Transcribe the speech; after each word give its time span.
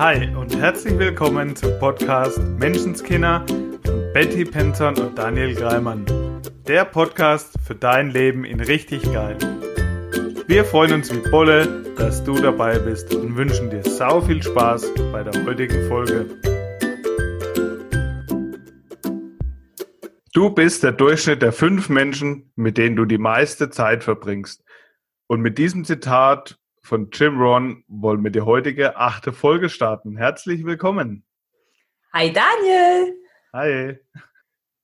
Hi 0.00 0.34
und 0.34 0.56
herzlich 0.56 0.98
willkommen 0.98 1.54
zum 1.54 1.78
Podcast 1.78 2.38
Menschenskinder 2.58 3.44
von 3.84 4.12
Betty 4.14 4.46
Penton 4.46 4.96
und 4.96 5.18
Daniel 5.18 5.54
Greimann. 5.54 6.06
Der 6.66 6.86
Podcast 6.86 7.52
für 7.66 7.74
dein 7.74 8.08
Leben 8.08 8.46
in 8.46 8.60
richtig 8.60 9.02
geil. 9.12 9.36
Wir 10.46 10.64
freuen 10.64 10.94
uns 10.94 11.14
wie 11.14 11.30
Bolle, 11.30 11.84
dass 11.98 12.24
du 12.24 12.32
dabei 12.40 12.78
bist 12.78 13.14
und 13.14 13.36
wünschen 13.36 13.68
dir 13.68 13.82
sau 13.82 14.22
viel 14.22 14.42
Spaß 14.42 14.90
bei 15.12 15.22
der 15.22 15.44
heutigen 15.44 15.86
Folge. 15.86 16.30
Du 20.32 20.48
bist 20.48 20.82
der 20.82 20.92
Durchschnitt 20.92 21.42
der 21.42 21.52
fünf 21.52 21.90
Menschen, 21.90 22.50
mit 22.56 22.78
denen 22.78 22.96
du 22.96 23.04
die 23.04 23.18
meiste 23.18 23.68
Zeit 23.68 24.02
verbringst. 24.02 24.64
Und 25.26 25.42
mit 25.42 25.58
diesem 25.58 25.84
Zitat 25.84 26.58
von 26.82 27.10
Jim 27.12 27.38
Ron 27.40 27.84
wollen 27.88 28.22
wir 28.24 28.30
die 28.30 28.40
heutige 28.40 28.96
achte 28.96 29.32
Folge 29.32 29.68
starten. 29.68 30.16
Herzlich 30.16 30.64
willkommen. 30.64 31.24
Hi 32.12 32.32
Daniel. 32.32 33.16
Hi. 33.52 33.98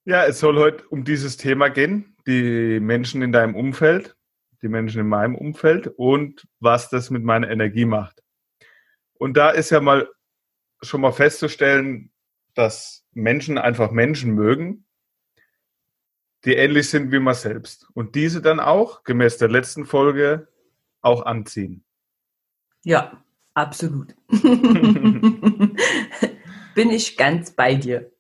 Ja, 0.05 0.24
es 0.24 0.38
soll 0.38 0.56
heute 0.59 0.86
um 0.88 1.05
dieses 1.05 1.36
Thema 1.36 1.69
gehen, 1.69 2.16
die 2.27 2.78
Menschen 2.80 3.22
in 3.22 3.32
deinem 3.32 3.55
Umfeld, 3.55 4.16
die 4.62 4.69
Menschen 4.69 5.00
in 5.00 5.09
meinem 5.09 5.34
Umfeld 5.34 5.88
und 5.96 6.46
was 6.60 6.91
das 6.91 7.10
mit 7.10 7.24
meiner 7.24 7.50
Energie 7.50 7.86
macht. 7.86 8.22
Und 9.14 9.36
da 9.36 9.50
ist 9.50 9.70
ja 9.70 9.80
mal 9.80 10.08
schon 10.83 11.00
mal 11.00 11.12
festzustellen, 11.12 12.12
dass 12.55 13.05
Menschen 13.12 13.58
einfach 13.58 13.91
Menschen 13.91 14.34
mögen, 14.34 14.86
die 16.44 16.55
ähnlich 16.55 16.91
sind 16.91 17.10
wie 17.10 17.19
man 17.19 17.34
selbst. 17.34 17.88
Und 17.94 18.14
diese 18.14 18.41
dann 18.41 18.60
auch, 18.60 19.02
gemäß 19.02 19.38
der 19.38 19.48
letzten 19.48 19.86
Folge, 19.86 20.48
auch 21.00 21.24
anziehen. 21.24 21.85
Ja, 22.86 23.20
absolut. 23.52 24.14
Bin 24.28 25.77
ich 26.91 27.16
ganz 27.16 27.50
bei 27.50 27.74
dir. 27.74 28.12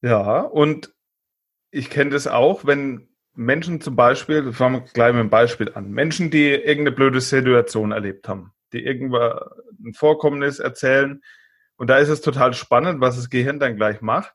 Ja, 0.00 0.40
und 0.40 0.94
ich 1.70 1.90
kenne 1.90 2.08
das 2.12 2.26
auch, 2.26 2.64
wenn 2.64 3.10
Menschen 3.34 3.82
zum 3.82 3.94
Beispiel, 3.94 4.46
wir 4.46 4.54
fangen 4.54 4.86
gleich 4.94 5.12
mit 5.12 5.20
einem 5.20 5.28
Beispiel 5.28 5.72
an, 5.74 5.90
Menschen, 5.90 6.30
die 6.30 6.48
irgendeine 6.48 6.92
blöde 6.92 7.20
Situation 7.20 7.92
erlebt 7.92 8.28
haben, 8.28 8.54
die 8.72 8.82
irgendwann 8.82 9.38
ein 9.84 9.92
Vorkommnis 9.92 10.58
erzählen, 10.58 11.22
und 11.76 11.90
da 11.90 11.98
ist 11.98 12.08
es 12.08 12.22
total 12.22 12.54
spannend, 12.54 13.02
was 13.02 13.16
das 13.16 13.28
Gehirn 13.28 13.60
dann 13.60 13.76
gleich 13.76 14.00
macht. 14.00 14.32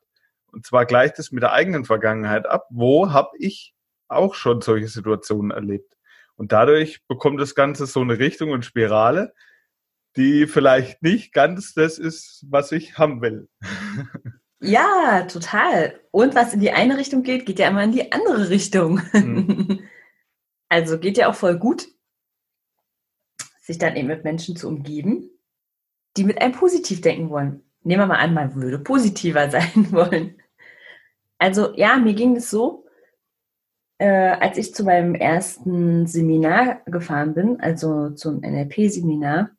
Und 0.52 0.66
zwar 0.66 0.86
gleicht 0.86 1.18
es 1.18 1.32
mit 1.32 1.42
der 1.42 1.52
eigenen 1.52 1.84
Vergangenheit 1.84 2.46
ab. 2.46 2.68
Wo 2.70 3.10
habe 3.10 3.30
ich 3.38 3.74
auch 4.06 4.34
schon 4.36 4.60
solche 4.60 4.86
Situationen 4.86 5.50
erlebt? 5.50 5.96
Und 6.36 6.52
dadurch 6.52 7.04
bekommt 7.08 7.40
das 7.40 7.56
Ganze 7.56 7.86
so 7.86 8.00
eine 8.00 8.20
Richtung 8.20 8.52
und 8.52 8.64
Spirale, 8.64 9.34
die 10.16 10.46
vielleicht 10.46 11.02
nicht 11.02 11.32
ganz 11.32 11.74
das 11.74 11.98
ist, 11.98 12.44
was 12.48 12.72
ich 12.72 12.98
haben 12.98 13.20
will. 13.20 13.48
Ja, 14.60 15.22
total. 15.22 16.00
Und 16.10 16.34
was 16.34 16.52
in 16.52 16.60
die 16.60 16.72
eine 16.72 16.96
Richtung 16.96 17.22
geht, 17.22 17.46
geht 17.46 17.58
ja 17.58 17.68
immer 17.68 17.84
in 17.84 17.92
die 17.92 18.10
andere 18.12 18.50
Richtung. 18.50 19.00
Mhm. 19.12 19.80
Also 20.68 20.98
geht 20.98 21.16
ja 21.16 21.30
auch 21.30 21.34
voll 21.34 21.58
gut, 21.58 21.88
sich 23.62 23.78
dann 23.78 23.96
eben 23.96 24.08
mit 24.08 24.24
Menschen 24.24 24.56
zu 24.56 24.68
umgeben, 24.68 25.30
die 26.16 26.24
mit 26.24 26.42
einem 26.42 26.52
positiv 26.52 27.00
denken 27.00 27.30
wollen. 27.30 27.62
Nehmen 27.84 28.02
wir 28.02 28.06
mal 28.06 28.18
an, 28.18 28.34
man 28.34 28.54
würde 28.54 28.78
positiver 28.78 29.50
sein 29.50 29.92
wollen. 29.92 30.40
Also 31.38 31.74
ja, 31.76 31.96
mir 31.96 32.14
ging 32.14 32.36
es 32.36 32.50
so, 32.50 32.86
äh, 33.98 34.08
als 34.08 34.58
ich 34.58 34.74
zu 34.74 34.84
meinem 34.84 35.14
ersten 35.14 36.06
Seminar 36.06 36.82
gefahren 36.86 37.34
bin, 37.34 37.60
also 37.60 38.10
zum 38.10 38.40
NLP-Seminar, 38.40 39.50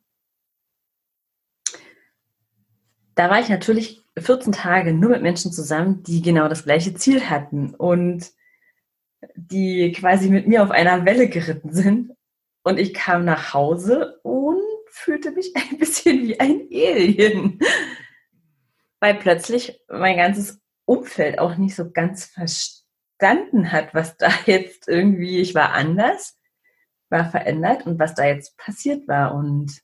da 3.19 3.29
war 3.29 3.41
ich 3.41 3.49
natürlich 3.49 4.01
14 4.17 4.53
Tage 4.53 4.93
nur 4.93 5.09
mit 5.09 5.21
Menschen 5.21 5.51
zusammen, 5.51 6.03
die 6.03 6.21
genau 6.21 6.47
das 6.47 6.63
gleiche 6.63 6.93
Ziel 6.93 7.29
hatten 7.29 7.75
und 7.75 8.31
die 9.35 9.91
quasi 9.91 10.29
mit 10.29 10.47
mir 10.47 10.63
auf 10.63 10.71
einer 10.71 11.03
Welle 11.03 11.27
geritten 11.27 11.73
sind. 11.73 12.13
Und 12.63 12.79
ich 12.79 12.93
kam 12.93 13.25
nach 13.25 13.53
Hause 13.53 14.21
und 14.23 14.61
fühlte 14.87 15.31
mich 15.31 15.53
ein 15.57 15.77
bisschen 15.77 16.21
wie 16.21 16.39
ein 16.39 16.69
Alien, 16.71 17.59
weil 19.01 19.15
plötzlich 19.15 19.81
mein 19.89 20.15
ganzes 20.15 20.61
Umfeld 20.85 21.39
auch 21.39 21.57
nicht 21.57 21.75
so 21.75 21.91
ganz 21.91 22.23
verstanden 22.23 23.73
hat, 23.73 23.93
was 23.93 24.15
da 24.15 24.29
jetzt 24.45 24.87
irgendwie, 24.87 25.39
ich 25.41 25.53
war 25.53 25.73
anders, 25.73 26.37
war 27.09 27.29
verändert 27.29 27.85
und 27.85 27.99
was 27.99 28.15
da 28.15 28.23
jetzt 28.23 28.55
passiert 28.55 29.09
war. 29.09 29.35
Und 29.35 29.81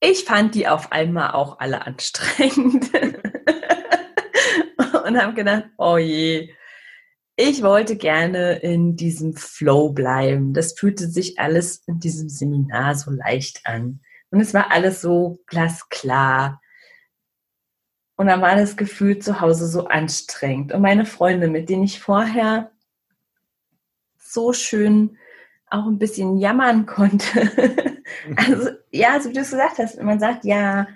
ich 0.00 0.24
fand 0.24 0.54
die 0.54 0.66
auf 0.66 0.92
einmal 0.92 1.32
auch 1.32 1.60
alle 1.60 1.86
anstrengend 1.86 2.90
und 5.04 5.20
habe 5.20 5.34
gedacht, 5.34 5.64
oh 5.76 5.98
je, 5.98 6.54
ich 7.36 7.62
wollte 7.62 7.96
gerne 7.96 8.58
in 8.58 8.96
diesem 8.96 9.34
Flow 9.34 9.92
bleiben. 9.92 10.52
Das 10.52 10.78
fühlte 10.78 11.08
sich 11.08 11.38
alles 11.38 11.82
in 11.86 12.00
diesem 12.00 12.28
Seminar 12.28 12.94
so 12.94 13.10
leicht 13.10 13.60
an. 13.64 14.00
Und 14.30 14.40
es 14.40 14.54
war 14.54 14.70
alles 14.70 15.00
so 15.00 15.40
glasklar. 15.46 16.60
Und 18.16 18.26
dann 18.26 18.42
war 18.42 18.56
das 18.56 18.76
Gefühl 18.76 19.18
zu 19.18 19.40
Hause 19.40 19.66
so 19.68 19.86
anstrengend. 19.86 20.72
Und 20.72 20.82
meine 20.82 21.06
Freunde, 21.06 21.48
mit 21.48 21.70
denen 21.70 21.84
ich 21.84 22.00
vorher 22.00 22.72
so 24.18 24.52
schön 24.52 25.16
auch 25.70 25.86
ein 25.86 25.98
bisschen 25.98 26.38
jammern 26.38 26.86
konnte, 26.86 27.50
Also, 28.36 28.70
ja, 28.90 29.20
so 29.20 29.30
wie 29.30 29.34
du 29.34 29.40
es 29.40 29.50
gesagt 29.50 29.78
hast, 29.78 30.00
man 30.02 30.20
sagt, 30.20 30.44
ja, 30.44 30.86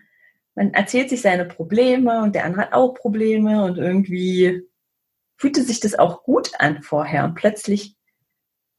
man 0.55 0.73
erzählt 0.73 1.11
sich 1.11 1.23
seine 1.23 1.45
Probleme 1.45 2.23
und 2.23 2.35
der 2.35 2.45
andere 2.45 2.63
hat 2.63 2.73
auch 2.73 2.95
Probleme 2.95 3.65
und 3.65 3.79
irgendwie 3.79 4.63
fühlte 5.37 5.63
sich 5.63 5.81
das 5.81 5.99
auch 5.99 6.23
gut 6.23 6.53
an 6.59 6.83
vorher 6.83 7.25
und 7.25 7.35
plötzlich 7.35 7.97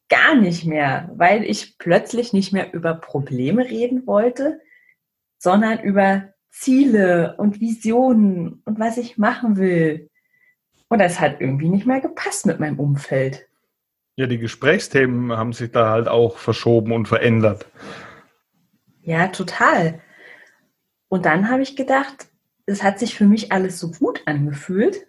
gar 0.07 0.35
nicht 0.35 0.65
mehr, 0.65 1.11
weil 1.15 1.43
ich 1.43 1.77
plötzlich 1.77 2.31
nicht 2.31 2.53
mehr 2.53 2.73
über 2.73 2.93
Probleme 2.93 3.65
reden 3.65 4.07
wollte, 4.07 4.61
sondern 5.37 5.79
über 5.79 6.29
Ziele 6.49 7.35
und 7.37 7.59
Visionen 7.59 8.61
und 8.65 8.79
was 8.79 8.97
ich 8.97 9.17
machen 9.17 9.57
will. 9.57 10.09
Und 10.87 10.99
das 10.99 11.19
hat 11.19 11.41
irgendwie 11.41 11.69
nicht 11.69 11.85
mehr 11.85 11.99
gepasst 11.99 12.45
mit 12.45 12.59
meinem 12.59 12.79
Umfeld. 12.79 13.47
Ja, 14.17 14.27
die 14.27 14.37
Gesprächsthemen 14.37 15.37
haben 15.37 15.51
sich 15.51 15.71
da 15.71 15.89
halt 15.89 16.07
auch 16.07 16.37
verschoben 16.37 16.93
und 16.93 17.07
verändert. 17.07 17.67
Ja, 19.01 19.27
total. 19.27 20.01
Und 21.09 21.25
dann 21.25 21.49
habe 21.49 21.61
ich 21.61 21.75
gedacht, 21.75 22.27
es 22.65 22.81
hat 22.81 22.97
sich 22.97 23.15
für 23.15 23.25
mich 23.25 23.51
alles 23.51 23.77
so 23.79 23.91
gut 23.91 24.21
angefühlt. 24.25 25.05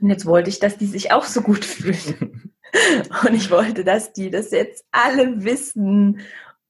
Und 0.00 0.10
jetzt 0.10 0.26
wollte 0.26 0.48
ich, 0.48 0.60
dass 0.60 0.78
die 0.78 0.86
sich 0.86 1.12
auch 1.12 1.24
so 1.24 1.42
gut 1.42 1.64
fühlen. 1.64 2.54
Und 3.24 3.34
ich 3.34 3.50
wollte, 3.50 3.84
dass 3.84 4.12
die 4.12 4.30
das 4.30 4.50
jetzt 4.50 4.84
alle 4.90 5.44
wissen 5.44 6.20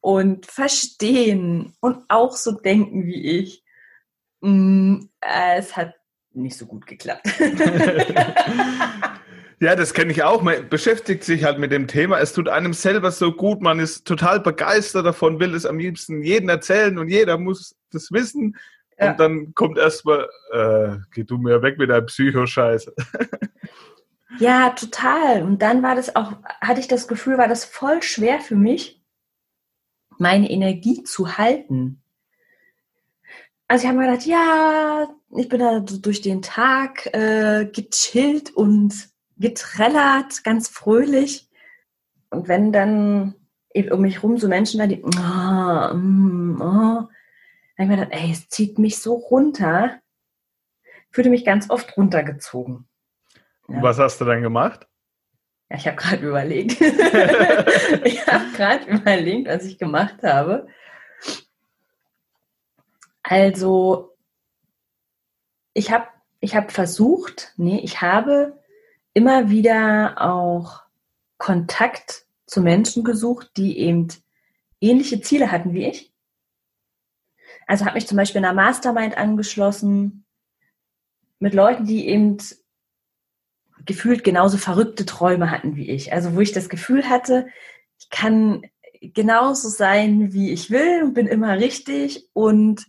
und 0.03 0.45
verstehen 0.45 1.73
und 1.81 2.05
auch 2.09 2.37
so 2.37 2.53
denken 2.53 3.07
wie 3.07 3.39
ich. 3.39 3.65
Mm, 4.43 5.07
es 5.19 5.79
hat 5.79 5.95
nicht 6.33 6.59
so 6.59 6.67
gut 6.67 6.87
geklappt. 6.87 7.27
Ja, 9.61 9.77
das 9.77 9.95
kenne 9.95 10.13
ich 10.13 10.23
auch. 10.23 10.43
Man 10.43 10.69
beschäftigt 10.69 11.25
sich 11.25 11.45
halt 11.45 11.59
mit 11.59 11.73
dem 11.73 11.87
Thema. 11.87 12.19
Es 12.19 12.33
tut 12.33 12.49
einem 12.49 12.73
selber 12.73 13.11
so 13.11 13.33
gut. 13.33 13.61
Man 13.61 13.79
ist 13.79 14.07
total 14.07 14.41
begeistert 14.41 15.07
davon, 15.07 15.41
will 15.41 15.55
es 15.55 15.67
am 15.67 15.79
liebsten 15.79 16.23
jedem 16.23 16.49
erzählen 16.49 16.99
und 16.99 17.09
jeder 17.09 17.39
muss 17.39 17.77
das 17.93 18.11
wissen. 18.11 18.57
Ja. 18.99 19.13
Und 19.13 19.21
dann 19.21 19.55
kommt 19.55 19.79
erstmal, 19.79 20.29
äh, 20.53 20.97
geh 21.13 21.25
du 21.25 21.39
mir 21.39 21.63
weg 21.63 21.79
mit 21.79 21.91
deinem 21.91 22.07
Psychoscheiße. 22.07 22.95
Ja, 24.39 24.71
total. 24.71 25.43
Und 25.43 25.63
dann 25.63 25.83
war 25.83 25.95
das 25.95 26.17
auch, 26.17 26.33
hatte 26.61 26.81
ich 26.81 26.89
das 26.89 27.07
Gefühl, 27.07 27.39
war 27.39 27.49
das 27.49 27.65
voll 27.65 28.03
schwer 28.03 28.41
für 28.41 28.57
mich, 28.57 29.01
meine 30.19 30.51
Energie 30.51 31.05
zu 31.05 31.39
halten. 31.39 32.03
Also 33.69 33.85
ich 33.85 33.89
habe 33.89 33.99
mir 33.99 34.11
gedacht, 34.11 34.27
ja, 34.27 35.09
ich 35.37 35.49
bin 35.49 35.61
da 35.61 35.81
durch 35.81 36.21
den 36.21 36.43
Tag 36.43 37.07
äh, 37.15 37.67
gechillt 37.67 38.51
und 38.55 39.09
getrellert, 39.37 40.45
ganz 40.45 40.69
fröhlich. 40.69 41.49
Und 42.31 42.49
wenn 42.49 42.73
dann 42.73 43.35
eben 43.73 43.93
um 43.93 44.01
mich 44.01 44.23
rum 44.23 44.39
so 44.39 44.49
Menschen 44.49 44.79
da, 44.79 44.87
die, 44.87 45.03
oh, 45.03 45.95
mm, 45.95 46.61
oh, 46.61 47.09
dann 47.77 47.79
habe 47.79 47.83
ich 47.83 47.89
mir 47.89 47.97
gedacht, 47.97 48.13
ey, 48.13 48.31
es 48.31 48.49
zieht 48.49 48.79
mich 48.79 48.99
so 48.99 49.15
runter. 49.15 50.01
Fühlte 51.11 51.31
mich 51.31 51.45
ganz 51.45 51.71
oft 51.71 51.97
runtergezogen. 51.97 52.87
Ja. 53.69 53.83
Was 53.83 53.99
hast 53.99 54.21
du 54.21 54.25
dann 54.25 54.43
gemacht? 54.43 54.87
Ja, 55.71 55.77
ich 55.77 55.87
habe 55.87 55.97
gerade 55.97 56.27
überlegt. 56.27 56.81
ich 58.05 58.27
habe 58.27 58.53
gerade 58.55 58.85
überlegt, 58.91 59.49
was 59.49 59.65
ich 59.65 59.79
gemacht 59.79 60.23
habe. 60.23 60.69
Also, 63.23 64.15
ich 65.73 65.91
habe 65.91 66.07
ich 66.41 66.55
hab 66.55 66.71
versucht, 66.73 67.55
nee, 67.57 67.81
ich 67.83 68.03
habe 68.03 68.61
immer 69.15 69.49
wieder 69.49 70.21
auch 70.21 70.83
Kontakt 71.39 72.27
zu 72.47 72.61
Menschen 72.61 73.05
gesucht, 73.05 73.53
die 73.57 73.79
eben 73.79 74.09
ähnliche 74.81 75.21
Ziele 75.21 75.51
hatten 75.51 75.73
wie 75.73 75.87
ich. 75.87 76.13
Also 77.67 77.87
habe 77.87 77.95
mich 77.95 78.07
zum 78.07 78.17
Beispiel 78.17 78.41
in 78.41 78.45
einer 78.45 78.55
Mastermind 78.55 79.17
angeschlossen 79.17 80.27
mit 81.39 81.55
Leuten, 81.55 81.87
die 81.87 82.09
eben 82.09 82.39
gefühlt 83.87 84.25
genauso 84.25 84.59
verrückte 84.59 85.07
Träume 85.07 85.51
hatten 85.51 85.77
wie 85.77 85.91
ich. 85.91 86.13
Also 86.13 86.35
wo 86.35 86.41
ich 86.41 86.53
das 86.53 86.69
Gefühl 86.69 87.09
hatte, 87.09 87.47
ich 87.99 88.11
kann 88.11 88.63
genauso 89.01 89.69
sein, 89.69 90.33
wie 90.33 90.53
ich 90.53 90.71
will 90.71 91.03
und 91.03 91.15
bin 91.15 91.27
immer 91.27 91.59
richtig. 91.59 92.29
Und 92.33 92.87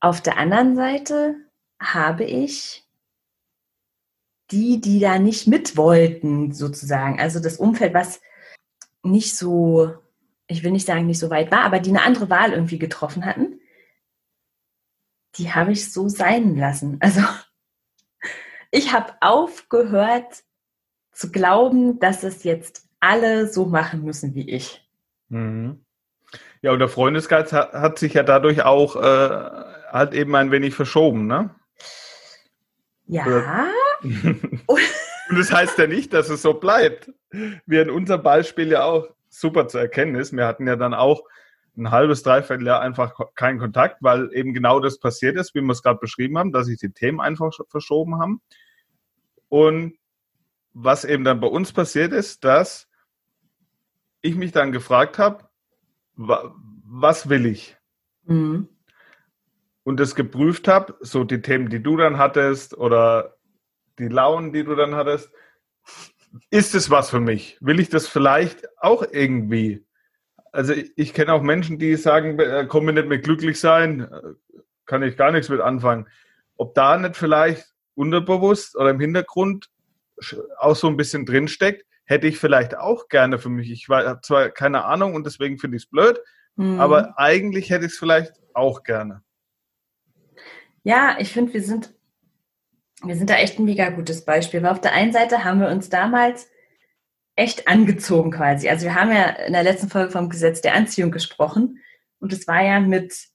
auf 0.00 0.20
der 0.20 0.36
anderen 0.36 0.76
Seite 0.76 1.36
habe 1.80 2.24
ich 2.24 2.86
die, 4.52 4.80
die 4.80 5.00
da 5.00 5.18
nicht 5.18 5.46
mit 5.46 5.76
wollten, 5.76 6.52
sozusagen. 6.52 7.18
Also 7.18 7.40
das 7.40 7.56
Umfeld, 7.56 7.94
was 7.94 8.20
nicht 9.02 9.36
so, 9.36 9.94
ich 10.46 10.62
will 10.62 10.70
nicht 10.70 10.86
sagen, 10.86 11.06
nicht 11.06 11.18
so 11.18 11.30
weit 11.30 11.50
war, 11.50 11.62
aber 11.62 11.80
die 11.80 11.90
eine 11.90 12.02
andere 12.02 12.30
Wahl 12.30 12.52
irgendwie 12.52 12.78
getroffen 12.78 13.24
hatten, 13.24 13.60
die 15.36 15.52
habe 15.52 15.72
ich 15.72 15.92
so 15.92 16.08
sein 16.08 16.56
lassen. 16.56 16.98
Also 17.00 17.22
ich 18.70 18.92
habe 18.92 19.14
aufgehört 19.20 20.44
zu 21.12 21.30
glauben, 21.30 21.98
dass 21.98 22.22
es 22.22 22.44
jetzt 22.44 22.86
alle 23.00 23.48
so 23.48 23.66
machen 23.66 24.04
müssen 24.04 24.34
wie 24.34 24.48
ich. 24.48 24.86
Mhm. 25.28 25.84
Ja, 26.62 26.72
und 26.72 26.78
der 26.78 26.88
Freundesgeist 26.88 27.52
hat, 27.52 27.72
hat, 27.72 27.98
sich 27.98 28.14
ja 28.14 28.22
dadurch 28.22 28.62
auch 28.62 28.96
äh, 28.96 29.64
halt 29.90 30.14
eben 30.14 30.34
ein 30.36 30.50
wenig 30.50 30.74
verschoben, 30.74 31.26
ne? 31.26 31.50
Ja. 33.06 33.24
und 34.66 35.38
das 35.38 35.52
heißt 35.52 35.78
ja 35.78 35.86
nicht, 35.86 36.12
dass 36.12 36.28
es 36.28 36.42
so 36.42 36.54
bleibt. 36.54 37.10
Wie 37.66 37.78
in 37.78 37.90
unserem 37.90 38.22
Beispiel 38.22 38.68
ja 38.68 38.84
auch 38.84 39.08
super 39.28 39.68
zu 39.68 39.78
erkennen 39.78 40.14
ist. 40.14 40.36
Wir 40.36 40.46
hatten 40.46 40.66
ja 40.66 40.76
dann 40.76 40.94
auch 40.94 41.24
ein 41.76 41.90
halbes, 41.90 42.22
dreiviertel 42.22 42.66
Jahr 42.66 42.80
einfach 42.80 43.14
keinen 43.34 43.58
Kontakt, 43.58 44.02
weil 44.02 44.30
eben 44.34 44.52
genau 44.52 44.80
das 44.80 44.98
passiert 44.98 45.36
ist, 45.36 45.54
wie 45.54 45.62
wir 45.62 45.72
es 45.72 45.82
gerade 45.82 45.98
beschrieben 45.98 46.36
haben, 46.36 46.52
dass 46.52 46.66
sich 46.66 46.78
die 46.78 46.92
Themen 46.92 47.20
einfach 47.20 47.50
verschoben 47.68 48.18
haben. 48.18 48.42
Und 49.48 49.96
was 50.74 51.04
eben 51.04 51.24
dann 51.24 51.40
bei 51.40 51.46
uns 51.46 51.72
passiert 51.72 52.12
ist, 52.12 52.44
dass 52.44 52.88
ich 54.20 54.36
mich 54.36 54.52
dann 54.52 54.72
gefragt 54.72 55.18
habe, 55.18 55.48
was 56.14 57.28
will 57.28 57.46
ich? 57.46 57.76
Mhm. 58.24 58.68
Und 59.84 59.98
das 59.98 60.14
geprüft 60.14 60.68
habe, 60.68 60.94
so 61.00 61.24
die 61.24 61.42
Themen, 61.42 61.68
die 61.68 61.82
du 61.82 61.96
dann 61.96 62.18
hattest 62.18 62.76
oder 62.76 63.36
die 63.98 64.08
Launen, 64.08 64.52
die 64.52 64.64
du 64.64 64.74
dann 64.74 64.94
hattest, 64.94 65.30
ist 66.50 66.74
es 66.74 66.90
was 66.90 67.10
für 67.10 67.20
mich? 67.20 67.58
Will 67.60 67.80
ich 67.80 67.88
das 67.88 68.08
vielleicht 68.08 68.66
auch 68.78 69.04
irgendwie? 69.10 69.84
Also 70.50 70.72
ich, 70.72 70.92
ich 70.96 71.14
kenne 71.14 71.32
auch 71.32 71.42
Menschen, 71.42 71.78
die 71.78 71.96
sagen, 71.96 72.38
äh, 72.38 72.66
komm 72.68 72.86
mir 72.86 72.92
nicht 72.92 73.08
mehr 73.08 73.18
glücklich 73.18 73.60
sein, 73.60 74.00
äh, 74.00 74.22
kann 74.86 75.02
ich 75.02 75.16
gar 75.16 75.32
nichts 75.32 75.48
mit 75.48 75.60
anfangen. 75.60 76.08
Ob 76.56 76.74
da 76.74 76.98
nicht 76.98 77.16
vielleicht 77.16 77.66
unterbewusst 77.94 78.76
oder 78.76 78.90
im 78.90 79.00
Hintergrund 79.00 79.70
auch 80.58 80.76
so 80.76 80.88
ein 80.88 80.96
bisschen 80.96 81.26
drinsteckt, 81.26 81.84
hätte 82.04 82.26
ich 82.26 82.38
vielleicht 82.38 82.76
auch 82.76 83.08
gerne 83.08 83.38
für 83.38 83.48
mich. 83.48 83.70
Ich 83.70 83.88
habe 83.88 84.20
zwar 84.22 84.50
keine 84.50 84.84
Ahnung 84.84 85.14
und 85.14 85.24
deswegen 85.24 85.58
finde 85.58 85.76
ich 85.76 85.84
es 85.84 85.90
blöd, 85.90 86.20
mhm. 86.56 86.80
aber 86.80 87.18
eigentlich 87.18 87.70
hätte 87.70 87.86
ich 87.86 87.92
es 87.92 87.98
vielleicht 87.98 88.32
auch 88.54 88.82
gerne. 88.82 89.22
Ja, 90.84 91.16
ich 91.18 91.32
finde, 91.32 91.54
wir 91.54 91.62
sind, 91.62 91.94
wir 93.04 93.16
sind 93.16 93.30
da 93.30 93.36
echt 93.36 93.58
ein 93.58 93.64
mega 93.64 93.90
gutes 93.90 94.24
Beispiel. 94.24 94.62
Weil 94.62 94.72
auf 94.72 94.80
der 94.80 94.92
einen 94.92 95.12
Seite 95.12 95.44
haben 95.44 95.60
wir 95.60 95.68
uns 95.68 95.88
damals 95.88 96.48
echt 97.36 97.68
angezogen 97.68 98.30
quasi. 98.30 98.68
Also 98.68 98.84
wir 98.84 98.94
haben 98.94 99.12
ja 99.12 99.24
in 99.30 99.52
der 99.52 99.62
letzten 99.62 99.88
Folge 99.88 100.10
vom 100.10 100.28
Gesetz 100.28 100.60
der 100.60 100.74
Anziehung 100.74 101.10
gesprochen 101.10 101.78
und 102.20 102.32
es 102.32 102.46
war 102.46 102.62
ja 102.62 102.80
mit 102.80 103.32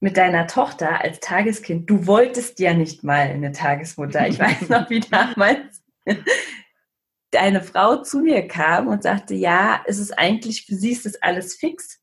mit 0.00 0.16
deiner 0.16 0.46
Tochter 0.46 1.02
als 1.02 1.20
Tageskind. 1.20 1.88
Du 1.88 2.06
wolltest 2.06 2.58
ja 2.58 2.72
nicht 2.72 3.04
mal 3.04 3.28
eine 3.28 3.52
Tagesmutter. 3.52 4.26
Ich 4.28 4.38
weiß 4.38 4.70
noch, 4.70 4.88
wie 4.88 5.00
damals 5.00 5.82
deine 7.30 7.62
Frau 7.62 8.02
zu 8.02 8.20
mir 8.20 8.48
kam 8.48 8.88
und 8.88 9.02
sagte, 9.02 9.34
ja, 9.34 9.82
es 9.86 9.98
ist 9.98 10.18
eigentlich, 10.18 10.64
für 10.64 10.74
sie 10.74 10.92
ist 10.92 11.04
das 11.04 11.20
alles 11.22 11.54
fix. 11.54 11.99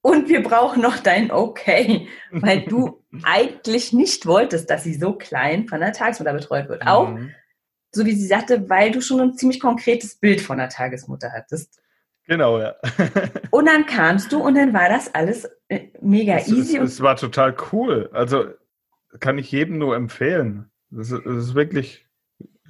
Und 0.00 0.28
wir 0.28 0.42
brauchen 0.42 0.80
noch 0.80 0.98
dein 0.98 1.30
Okay, 1.30 2.08
weil 2.30 2.62
du 2.62 3.04
eigentlich 3.24 3.92
nicht 3.92 4.26
wolltest, 4.26 4.70
dass 4.70 4.84
sie 4.84 4.94
so 4.94 5.14
klein 5.14 5.66
von 5.66 5.80
der 5.80 5.92
Tagesmutter 5.92 6.32
betreut 6.32 6.68
wird. 6.68 6.86
Auch, 6.86 7.10
mhm. 7.10 7.34
so 7.90 8.06
wie 8.06 8.14
sie 8.14 8.26
sagte, 8.26 8.68
weil 8.70 8.92
du 8.92 9.00
schon 9.00 9.20
ein 9.20 9.34
ziemlich 9.34 9.60
konkretes 9.60 10.16
Bild 10.16 10.40
von 10.40 10.58
der 10.58 10.68
Tagesmutter 10.68 11.32
hattest. 11.32 11.80
Genau, 12.26 12.60
ja. 12.60 12.76
und 13.50 13.66
dann 13.66 13.86
kamst 13.86 14.32
du 14.32 14.38
und 14.38 14.54
dann 14.54 14.72
war 14.72 14.88
das 14.88 15.14
alles 15.14 15.48
äh, 15.68 15.88
mega 16.00 16.36
es, 16.36 16.48
easy. 16.48 16.76
Es, 16.76 16.94
es, 16.94 17.00
war 17.00 17.16
total 17.16 17.56
cool. 17.72 18.10
Also 18.12 18.46
kann 19.18 19.38
ich 19.38 19.50
jedem 19.50 19.78
nur 19.78 19.96
empfehlen. 19.96 20.70
Das 20.90 21.10
ist, 21.10 21.24
ist 21.24 21.54
wirklich 21.54 22.08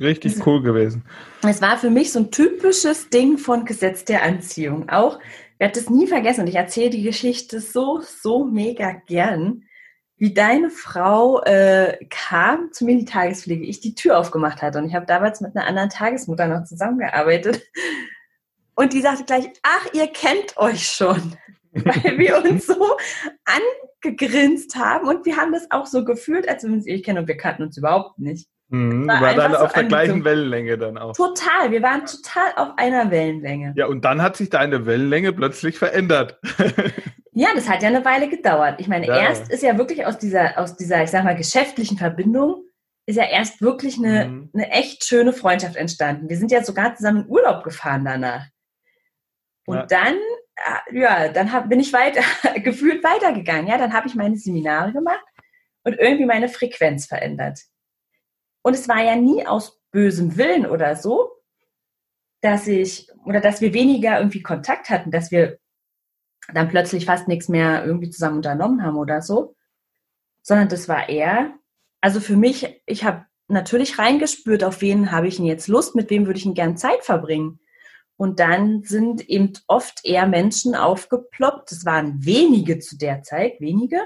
Richtig 0.01 0.35
also, 0.35 0.51
cool 0.51 0.63
gewesen. 0.63 1.05
Es 1.43 1.61
war 1.61 1.77
für 1.77 1.91
mich 1.91 2.13
so 2.13 2.21
ein 2.21 2.31
typisches 2.31 3.11
Ding 3.11 3.39
von 3.39 3.65
Gesetz 3.65 4.05
der 4.05 4.23
Anziehung. 4.23 4.89
Auch, 4.89 5.19
werde 5.59 5.75
das 5.75 5.91
nie 5.91 6.07
vergessen 6.07 6.43
und 6.43 6.47
ich 6.47 6.55
erzähle 6.55 6.91
die 6.91 7.03
Geschichte 7.03 7.61
so, 7.61 8.01
so 8.01 8.45
mega 8.45 8.93
gern, 9.07 9.65
wie 10.17 10.35
deine 10.35 10.71
Frau 10.71 11.43
äh, 11.43 11.97
kam 12.11 12.73
zu 12.73 12.85
mir 12.85 12.93
in 12.93 12.99
die 12.99 13.05
Tagespflege, 13.05 13.65
ich 13.65 13.81
die 13.81 13.95
Tür 13.95 14.19
aufgemacht 14.19 14.63
hatte 14.63 14.79
und 14.79 14.87
ich 14.87 14.95
habe 14.95 15.07
damals 15.07 15.41
mit 15.41 15.57
einer 15.57 15.67
anderen 15.67 15.91
Tagesmutter 15.91 16.49
noch 16.49 16.65
zusammengearbeitet 16.65 17.63
und 18.75 18.93
die 18.93 19.01
sagte 19.01 19.25
gleich, 19.25 19.49
ach, 19.63 19.87
ihr 19.93 20.09
kennt 20.09 20.57
euch 20.57 20.87
schon, 20.87 21.37
weil 21.73 22.19
wir 22.19 22.43
uns 22.51 22.67
so 22.67 22.97
angegrinst 24.03 24.77
haben 24.77 25.09
und 25.09 25.25
wir 25.27 25.37
haben 25.37 25.53
das 25.53 25.71
auch 25.71 25.87
so 25.87 26.05
gefühlt, 26.05 26.49
als 26.49 26.63
wenn 26.63 26.71
wir 26.71 26.77
uns 26.77 26.87
eh 26.87 27.01
kennen 27.01 27.19
und 27.19 27.29
wir 27.29 27.37
kannten 27.37 27.63
uns 27.63 27.77
überhaupt 27.77 28.19
nicht. 28.19 28.49
Mhm, 28.71 29.09
war, 29.09 29.23
war 29.23 29.35
dann 29.35 29.55
auf 29.55 29.71
so 29.71 29.75
der 29.77 29.85
gleichen 29.85 30.25
Wellenlänge 30.25 30.77
dann 30.77 30.99
auch. 30.99 31.17
Total, 31.17 31.71
wir 31.71 31.83
waren 31.83 32.05
total 32.05 32.53
auf 32.57 32.77
einer 32.77 33.11
Wellenlänge. 33.11 33.73
Ja, 33.77 33.87
und 33.87 34.05
dann 34.05 34.21
hat 34.21 34.37
sich 34.37 34.51
deine 34.51 34.85
Wellenlänge 34.85 35.33
plötzlich 35.33 35.79
verändert. 35.79 36.39
ja, 37.33 37.49
das 37.55 37.69
hat 37.69 37.83
ja 37.83 37.89
eine 37.89 38.05
Weile 38.05 38.29
gedauert. 38.29 38.79
Ich 38.79 38.89
meine, 38.89 39.07
ja. 39.07 39.17
erst 39.17 39.51
ist 39.51 39.63
ja 39.63 39.79
wirklich 39.79 40.05
aus 40.05 40.19
dieser, 40.19 40.59
aus 40.59 40.77
dieser, 40.77 41.03
ich 41.03 41.11
sag 41.11 41.25
mal, 41.25 41.35
geschäftlichen 41.35 41.97
Verbindung, 41.97 42.63
ist 43.07 43.17
ja 43.17 43.25
erst 43.25 43.63
wirklich 43.63 43.97
eine, 43.97 44.29
mhm. 44.29 44.51
eine 44.53 44.71
echt 44.71 45.03
schöne 45.05 45.33
Freundschaft 45.33 45.77
entstanden. 45.77 46.29
Wir 46.29 46.37
sind 46.37 46.51
ja 46.51 46.63
sogar 46.63 46.95
zusammen 46.95 47.23
in 47.23 47.31
Urlaub 47.31 47.65
gefahren 47.65 48.05
danach. 48.05 48.45
Und 49.65 49.77
ja. 49.77 49.87
dann, 49.87 50.15
äh, 50.57 50.99
ja, 50.99 51.29
dann 51.29 51.53
hab, 51.53 51.71
bin 51.71 51.81
ich 51.81 51.95
weiter, 51.95 52.21
gefühlt 52.61 53.03
weitergegangen. 53.03 53.67
Ja, 53.67 53.79
dann 53.79 53.95
habe 53.95 54.09
ich 54.09 54.15
meine 54.15 54.37
Seminare 54.37 54.93
gemacht 54.93 55.25
und 55.85 55.99
irgendwie 55.99 56.27
meine 56.27 56.51
Frequenz 56.51 57.07
verändert. 57.07 57.61
Und 58.63 58.75
es 58.75 58.89
war 58.89 59.03
ja 59.03 59.17
nie 59.17 59.47
aus 59.47 59.81
bösem 59.91 60.37
Willen 60.37 60.67
oder 60.67 60.97
so, 60.97 61.31
dass 62.41 62.67
ich 62.67 63.11
oder 63.25 63.41
dass 63.41 63.61
wir 63.61 63.75
weniger 63.75 64.19
irgendwie 64.19 64.43
Kontakt 64.43 64.91
hatten, 64.91 65.11
dass 65.11 65.31
wir 65.31 65.59
dann 66.53 66.69
plötzlich 66.69 67.05
fast 67.05 67.29
nichts 67.29 67.49
mehr 67.49 67.85
irgendwie 67.85 68.11
zusammen 68.11 68.37
unternommen 68.37 68.83
haben 68.83 68.97
oder 68.97 69.21
so, 69.23 69.55
sondern 70.43 70.69
das 70.69 70.89
war 70.89 71.09
eher, 71.09 71.55
also 72.01 72.21
für 72.21 72.37
mich, 72.37 72.83
ich 72.87 73.05
habe 73.05 73.27
natürlich 73.49 73.99
reingespürt, 73.99 74.65
auf 74.65 74.81
wen 74.81 75.13
habe 75.13 75.29
ich 75.29 75.37
denn 75.37 75.47
jetzt 75.47 75.69
Lust, 75.69 75.95
mit 75.95 76.11
wem 76.11 76.27
würde 76.27 76.39
ich 76.39 76.45
denn 76.45 76.55
gern 76.55 76.77
Zeit 76.77 77.05
verbringen. 77.05 77.61
Und 78.17 78.41
dann 78.41 78.83
sind 78.83 79.29
eben 79.29 79.53
oft 79.69 80.05
eher 80.05 80.27
Menschen 80.27 80.75
aufgeploppt. 80.75 81.71
Es 81.71 81.85
waren 81.85 82.25
wenige 82.25 82.79
zu 82.79 82.99
der 82.99 83.23
Zeit, 83.23 83.61
wenige, 83.61 84.01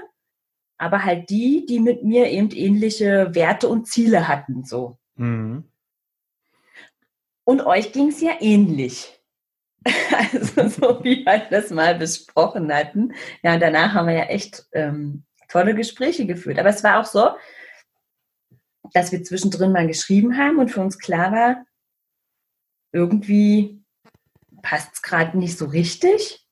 aber 0.83 1.05
halt 1.05 1.29
die, 1.29 1.65
die 1.65 1.79
mit 1.79 2.03
mir 2.03 2.29
eben 2.29 2.51
ähnliche 2.51 3.33
Werte 3.33 3.69
und 3.69 3.87
Ziele 3.87 4.27
hatten, 4.27 4.65
so. 4.65 4.97
Mhm. 5.15 5.63
Und 7.45 7.61
euch 7.65 7.93
ging 7.93 8.09
es 8.09 8.21
ja 8.21 8.33
ähnlich. 8.39 9.19
Also 10.11 10.69
so 10.69 11.03
wie 11.03 11.25
wir 11.25 11.47
das 11.49 11.69
mal 11.69 11.95
besprochen 11.95 12.73
hatten. 12.73 13.13
Ja, 13.41 13.55
und 13.55 13.59
danach 13.59 13.93
haben 13.93 14.07
wir 14.07 14.13
ja 14.13 14.23
echt 14.25 14.65
ähm, 14.71 15.25
tolle 15.49 15.75
Gespräche 15.75 16.25
geführt. 16.25 16.59
Aber 16.59 16.69
es 16.69 16.83
war 16.83 16.99
auch 16.99 17.05
so, 17.05 17.31
dass 18.93 19.11
wir 19.11 19.23
zwischendrin 19.23 19.71
mal 19.71 19.87
geschrieben 19.87 20.37
haben 20.37 20.59
und 20.59 20.69
für 20.69 20.81
uns 20.81 20.99
klar 20.99 21.31
war, 21.31 21.65
irgendwie 22.93 23.83
passt 24.61 24.93
es 24.93 25.01
gerade 25.01 25.37
nicht 25.37 25.57
so 25.57 25.65
richtig 25.65 26.42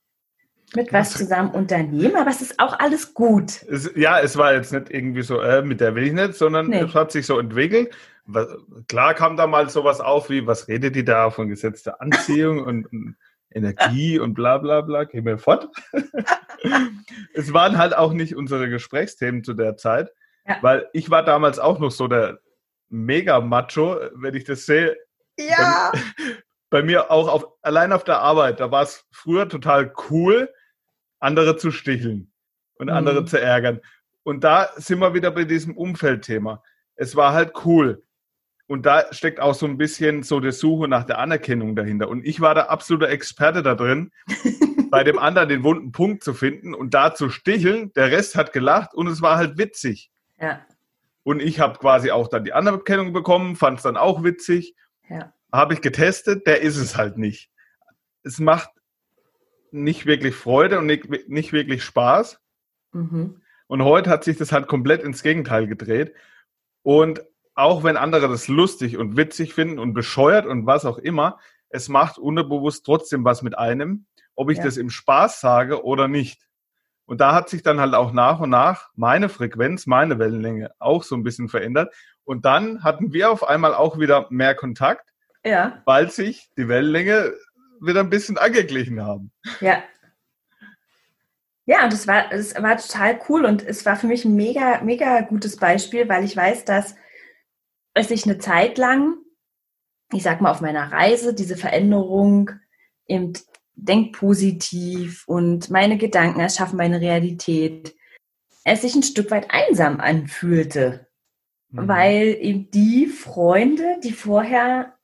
mit 0.76 0.94
was 0.94 1.12
zusammen 1.12 1.52
unternehmen, 1.52 2.16
aber 2.16 2.30
es 2.30 2.42
ist 2.42 2.60
auch 2.60 2.80
alles 2.80 3.14
gut. 3.14 3.64
Es, 3.64 3.92
ja, 3.96 4.20
es 4.20 4.38
war 4.38 4.54
jetzt 4.54 4.72
nicht 4.72 4.90
irgendwie 4.90 5.22
so, 5.22 5.42
äh, 5.42 5.62
mit 5.62 5.82
der 5.82 5.96
will 5.96 6.04
ich 6.04 6.14
nicht, 6.14 6.36
sondern 6.36 6.68
nee. 6.68 6.80
es 6.80 6.96
hat 6.96 7.12
sich 7.12 7.26
so 7.26 7.40
entwickelt. 7.40 7.94
Was, 8.26 8.48
klar 8.88 9.14
kam 9.14 9.36
da 9.36 9.48
mal 9.48 9.70
sowas 9.70 10.00
auf 10.00 10.30
wie, 10.30 10.48
was 10.48 10.68
redet 10.68 10.96
die 10.96 11.04
da 11.04 11.30
von 11.30 11.50
gesetzter 11.50 12.02
Anziehung 12.02 12.60
und, 12.66 12.86
und 12.86 13.16
Energie 13.54 14.18
und 14.20 14.34
bla 14.34 14.58
bla 14.60 14.82
bla, 14.82 15.04
gehen 15.04 15.26
wir 15.26 15.38
fort. 15.38 15.68
es 17.34 17.52
waren 17.54 17.78
halt 17.78 17.96
auch 17.96 18.14
nicht 18.14 18.36
unsere 18.36 18.70
Gesprächsthemen 18.70 19.44
zu 19.44 19.54
der 19.54 19.76
Zeit, 19.76 20.12
ja. 20.48 20.58
weil 20.62 20.88
ich 20.94 21.10
war 21.10 21.24
damals 21.24 21.60
auch 21.60 21.80
noch 21.80 21.92
so 21.92 22.08
der 22.08 22.40
Mega-Macho, 22.90 24.00
wenn 24.16 24.36
ich 24.36 24.46
das 24.46 24.66
sehe. 24.66 24.98
Ja. 25.38 25.92
Bei, 25.92 26.00
bei 26.70 26.84
mir 26.84 27.12
auch 27.12 27.28
auf, 27.28 27.48
allein 27.62 27.92
auf 27.92 28.06
der 28.06 28.20
Arbeit, 28.20 28.62
da 28.62 28.72
war 28.72 28.84
es 28.84 29.06
früher 29.12 29.50
total 29.50 29.94
cool, 30.10 30.50
andere 31.22 31.56
zu 31.58 31.72
sticheln. 31.72 32.28
und 32.76 32.90
andere 32.90 33.22
Mhm. 33.22 33.28
zu 33.28 33.40
ärgern. 33.40 33.80
Und 34.24 34.44
da 34.44 34.70
sind 34.76 34.98
wir 35.00 35.14
wieder 35.14 35.30
bei 35.30 35.44
diesem 35.44 35.78
Umfeldthema. 35.78 36.64
Es 36.96 37.16
war 37.16 37.32
halt 37.34 37.54
cool. 37.64 38.04
Und 38.66 38.88
da 38.88 39.06
steckt 39.14 39.40
auch 39.40 39.54
so 39.54 39.68
ein 39.68 39.78
bisschen 39.78 40.24
so 40.24 40.40
die 40.40 40.52
Suche 40.52 40.88
nach 40.88 41.04
der 41.04 41.20
Anerkennung 41.20 41.76
dahinter. 41.76 42.10
Und 42.10 42.26
ich 42.26 42.42
war 42.42 42.56
der 42.56 42.72
absolute 42.72 43.08
Experte 43.08 43.62
da 43.62 43.76
drin, 43.76 44.12
bei 44.90 45.04
dem 45.04 45.20
anderen 45.20 45.50
den 45.50 45.64
wunden 45.64 45.92
Punkt 45.92 46.24
zu 46.24 46.34
finden 46.34 46.74
und 46.74 46.94
da 46.96 47.14
zu 47.14 47.30
sticheln. 47.30 47.94
Der 47.94 48.10
Rest 48.12 48.36
hat 48.36 48.52
gelacht 48.52 48.96
und 48.96 49.06
es 49.08 49.22
war 49.22 49.38
halt 49.38 49.60
witzig. 49.60 50.10
Ja, 50.40 50.66
Und 51.24 51.40
ich 51.40 51.60
habe 51.60 51.78
quasi 51.78 52.10
auch 52.10 52.30
dann 52.30 52.44
die 52.46 52.54
Anerkennung 52.54 53.14
bekommen, 53.14 53.56
fand 53.56 53.78
es 53.78 53.84
dann 53.84 53.96
auch 53.98 54.24
witzig. 54.24 54.76
ja. 55.08 55.32
Habe 55.54 55.76
ich 55.76 55.82
getestet, 55.82 56.48
der 56.48 56.62
ist 56.62 56.78
es 56.78 56.96
halt 56.98 57.18
nicht. 57.20 57.52
Es 58.24 58.40
macht 58.40 58.70
nicht 59.72 60.06
wirklich 60.06 60.36
Freude 60.36 60.80
und 60.80 60.86
nicht, 60.86 61.10
nicht 61.30 61.54
wirklich 61.54 61.84
Spaß. 61.84 62.40
Mhm. 62.94 63.42
Und 63.68 63.84
heute 63.84 64.10
hat 64.10 64.24
sich 64.24 64.38
das 64.38 64.52
halt 64.52 64.68
komplett 64.68 65.02
ins 65.04 65.24
Gegenteil 65.24 65.68
gedreht. 65.68 66.14
Und 66.84 67.22
auch 67.56 67.84
wenn 67.84 67.98
andere 67.98 68.28
das 68.28 68.48
lustig 68.48 68.98
und 68.98 69.18
witzig 69.18 69.54
finden 69.54 69.80
und 69.80 69.94
bescheuert 69.94 70.46
und 70.46 70.66
was 70.66 70.86
auch 70.86 70.98
immer, 70.98 71.40
es 71.70 71.88
macht 71.90 72.18
unterbewusst 72.18 72.86
trotzdem 72.86 73.24
was 73.24 73.42
mit 73.42 73.58
einem, 73.58 74.06
ob 74.36 74.50
ich 74.50 74.58
Ja. 74.58 74.66
das 74.66 74.78
im 74.78 74.90
Spaß 74.90 75.40
sage 75.40 75.84
oder 75.86 76.08
nicht. 76.08 76.48
Und 77.06 77.22
da 77.22 77.34
hat 77.34 77.50
sich 77.50 77.62
dann 77.64 77.80
halt 77.80 77.94
auch 77.94 78.14
nach 78.14 78.40
und 78.40 78.50
nach 78.50 78.90
meine 78.96 79.30
Frequenz, 79.30 79.86
meine 79.86 80.20
Wellenlänge 80.20 80.72
auch 80.80 81.04
so 81.04 81.16
ein 81.16 81.24
bisschen 81.24 81.50
verändert. 81.50 81.94
Und 82.24 82.46
dann 82.46 82.84
hatten 82.84 83.14
wir 83.14 83.32
auf 83.32 83.48
einmal 83.48 83.74
auch 83.74 84.00
wieder 84.00 84.28
mehr 84.30 84.56
Kontakt, 84.56 85.10
Ja, 85.44 85.82
weil 85.86 86.10
sich 86.10 86.50
die 86.58 86.68
Wellenlänge 86.68 87.34
wieder 87.82 88.02
ein 88.02 88.10
bisschen 88.10 88.38
angeglichen 88.38 89.02
haben. 89.02 89.32
ja. 89.60 89.84
Ja, 91.66 91.86
und 91.86 91.94
es 91.94 92.08
war, 92.08 92.32
es 92.34 92.56
war 92.56 92.76
total 92.78 93.20
cool 93.30 93.46
und 93.46 93.64
es 93.64 93.86
war 93.86 93.96
für 93.96 94.08
mich 94.08 94.26
ein 94.26 94.36
mega, 94.36 94.82
mega 94.82 95.22
gutes 95.22 95.58
Beispiel, 95.58 96.10
weil 96.10 96.24
ich 96.26 96.36
weiß, 96.36 96.66
dass 96.66 96.96
es 97.94 98.08
sich 98.08 98.26
eine 98.26 98.40
Zeit 98.40 98.78
lang, 98.78 99.16
ich 100.12 100.24
sag 100.24 100.42
mal 100.42 100.52
auf 100.52 100.62
meiner 100.62 100.92
Reise, 100.92 101.34
diese 101.34 101.56
Veränderung 101.56 102.50
im 103.06 103.34
Denk 103.76 104.16
positiv 104.16 105.24
und 105.28 105.70
meine 105.70 105.98
Gedanken 105.98 106.40
erschaffen 106.40 106.78
meine 106.78 107.00
Realität, 107.00 107.96
es 108.66 108.82
sich 108.82 108.96
ein 108.96 109.04
Stück 109.04 109.30
weit 109.32 109.48
einsam 109.52 110.00
anfühlte. 110.00 111.08
Mhm. 111.72 111.88
weil 111.88 112.38
eben 112.40 112.70
die 112.72 113.08
Freunde, 113.08 114.00
die 114.04 114.12
vorher 114.12 114.98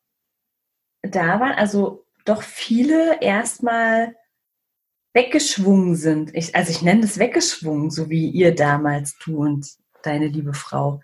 da 1.01 1.39
waren, 1.39 1.53
also 1.53 2.06
doch 2.27 2.43
viele 2.43 3.21
erstmal 3.21 4.15
weggeschwungen 5.13 5.95
sind. 5.95 6.35
Ich, 6.35 6.55
also 6.55 6.71
ich 6.71 6.81
nenne 6.81 7.01
das 7.01 7.17
weggeschwungen, 7.17 7.89
so 7.89 8.09
wie 8.09 8.29
ihr 8.29 8.53
damals, 8.53 9.17
du 9.23 9.37
und 9.37 9.67
deine 10.03 10.27
liebe 10.27 10.53
Frau. 10.53 11.01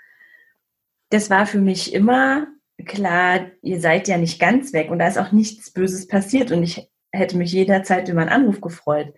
Das 1.10 1.30
war 1.30 1.46
für 1.46 1.60
mich 1.60 1.94
immer 1.94 2.48
klar, 2.86 3.48
ihr 3.62 3.80
seid 3.80 4.08
ja 4.08 4.18
nicht 4.18 4.40
ganz 4.40 4.74
weg 4.74 4.92
und 4.92 5.00
da 5.00 5.08
ist 5.08 5.18
auch 5.18 5.32
nichts 5.32 5.72
Böses 5.72 6.08
passiert 6.08 6.52
und 6.52 6.64
ich 6.64 6.92
hätte 7.12 7.38
mich 7.38 7.52
jederzeit 7.52 8.10
über 8.10 8.22
einen 8.22 8.30
Anruf 8.30 8.62
gefreut. 8.62 9.14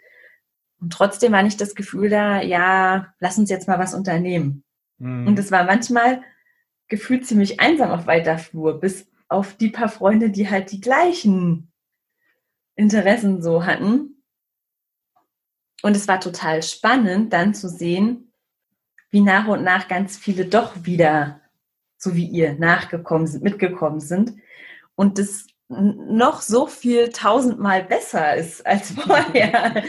Und 0.79 0.91
trotzdem 0.91 1.31
war 1.31 1.41
nicht 1.41 1.59
das 1.61 1.73
Gefühl 1.73 2.09
da, 2.09 2.41
ja, 2.41 3.13
lass 3.19 3.37
uns 3.37 3.49
jetzt 3.49 3.67
mal 3.67 3.79
was 3.79 3.93
unternehmen. 3.93 4.63
Mhm. 4.97 5.27
Und 5.27 5.39
es 5.39 5.51
war 5.51 5.63
manchmal 5.63 6.21
gefühlt 6.87 7.25
ziemlich 7.25 7.59
einsam 7.59 7.91
auf 7.91 8.07
weiter 8.07 8.37
Flur, 8.37 8.79
bis 8.79 9.07
auf 9.27 9.55
die 9.55 9.69
paar 9.69 9.89
Freunde, 9.89 10.29
die 10.29 10.49
halt 10.49 10.71
die 10.71 10.81
gleichen 10.81 11.71
Interessen 12.75 13.41
so 13.41 13.65
hatten. 13.65 14.23
Und 15.81 15.95
es 15.95 16.07
war 16.07 16.19
total 16.19 16.63
spannend, 16.63 17.31
dann 17.33 17.53
zu 17.53 17.69
sehen, 17.69 18.31
wie 19.09 19.21
nach 19.21 19.47
und 19.47 19.63
nach 19.63 19.87
ganz 19.87 20.17
viele 20.17 20.45
doch 20.45 20.73
wieder, 20.83 21.41
so 21.97 22.15
wie 22.15 22.25
ihr, 22.25 22.55
nachgekommen 22.55 23.27
sind, 23.27 23.43
mitgekommen 23.43 23.99
sind. 23.99 24.33
Und 24.95 25.19
das 25.19 25.47
noch 25.67 26.41
so 26.41 26.67
viel 26.67 27.09
tausendmal 27.09 27.83
besser 27.83 28.35
ist 28.35 28.65
als 28.65 28.91
vorher. 28.99 29.83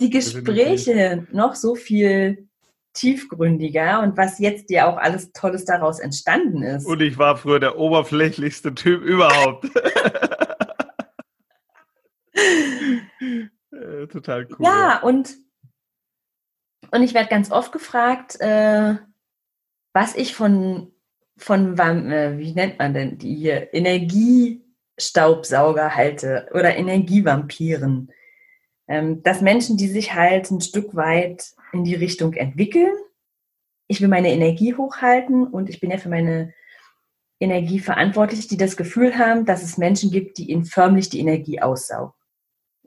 Die 0.00 0.10
Gespräche 0.10 1.26
noch 1.30 1.54
so 1.54 1.74
viel 1.74 2.48
tiefgründiger 2.94 4.00
und 4.02 4.16
was 4.16 4.38
jetzt 4.38 4.70
ja 4.70 4.88
auch 4.88 4.96
alles 4.96 5.32
Tolles 5.32 5.64
daraus 5.64 5.98
entstanden 5.98 6.62
ist. 6.62 6.86
Und 6.86 7.02
ich 7.02 7.18
war 7.18 7.36
früher 7.36 7.58
der 7.58 7.78
oberflächlichste 7.78 8.74
Typ 8.74 9.02
überhaupt. 9.02 9.68
Äh, 13.74 14.06
Total 14.06 14.46
cool. 14.50 14.56
Ja, 14.60 15.00
und, 15.00 15.34
und 16.90 17.02
ich 17.02 17.12
werde 17.14 17.28
ganz 17.28 17.50
oft 17.50 17.72
gefragt, 17.72 18.40
äh, 18.40 18.94
was 19.92 20.14
ich 20.14 20.34
von, 20.34 20.92
von 21.36 21.78
äh, 21.78 22.38
wie 22.38 22.54
nennt 22.54 22.78
man 22.78 22.94
denn 22.94 23.18
die 23.18 23.34
hier, 23.34 23.74
Energiestaubsauger 23.74 25.94
halte 25.94 26.48
oder 26.52 26.74
Energievampiren. 26.76 28.10
Ähm, 28.86 29.22
dass 29.22 29.40
Menschen, 29.40 29.78
die 29.78 29.88
sich 29.88 30.12
halt 30.14 30.50
ein 30.50 30.60
Stück 30.60 30.94
weit 30.94 31.54
in 31.72 31.84
die 31.84 31.94
Richtung 31.94 32.34
entwickeln. 32.34 32.92
Ich 33.86 34.02
will 34.02 34.08
meine 34.08 34.30
Energie 34.30 34.74
hochhalten 34.74 35.46
und 35.46 35.70
ich 35.70 35.80
bin 35.80 35.90
ja 35.90 35.96
für 35.98 36.10
meine 36.10 36.52
Energie 37.40 37.80
verantwortlich, 37.80 38.46
die 38.46 38.58
das 38.58 38.76
Gefühl 38.76 39.18
haben, 39.18 39.46
dass 39.46 39.62
es 39.62 39.78
Menschen 39.78 40.10
gibt, 40.10 40.36
die 40.38 40.50
ihnen 40.50 40.66
förmlich 40.66 41.08
die 41.08 41.20
Energie 41.20 41.60
aussaugen 41.60 42.12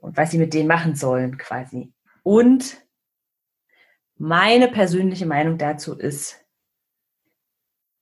und 0.08 0.16
was 0.16 0.30
sie 0.30 0.38
mit 0.38 0.54
denen 0.54 0.68
machen 0.68 0.94
sollen 0.94 1.36
quasi. 1.36 1.92
Und 2.22 2.82
meine 4.16 4.68
persönliche 4.68 5.26
Meinung 5.26 5.58
dazu 5.58 5.98
ist, 5.98 6.42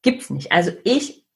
gibt's 0.02 0.30
nicht. 0.30 0.52
Also 0.52 0.70
ich, 0.84 1.26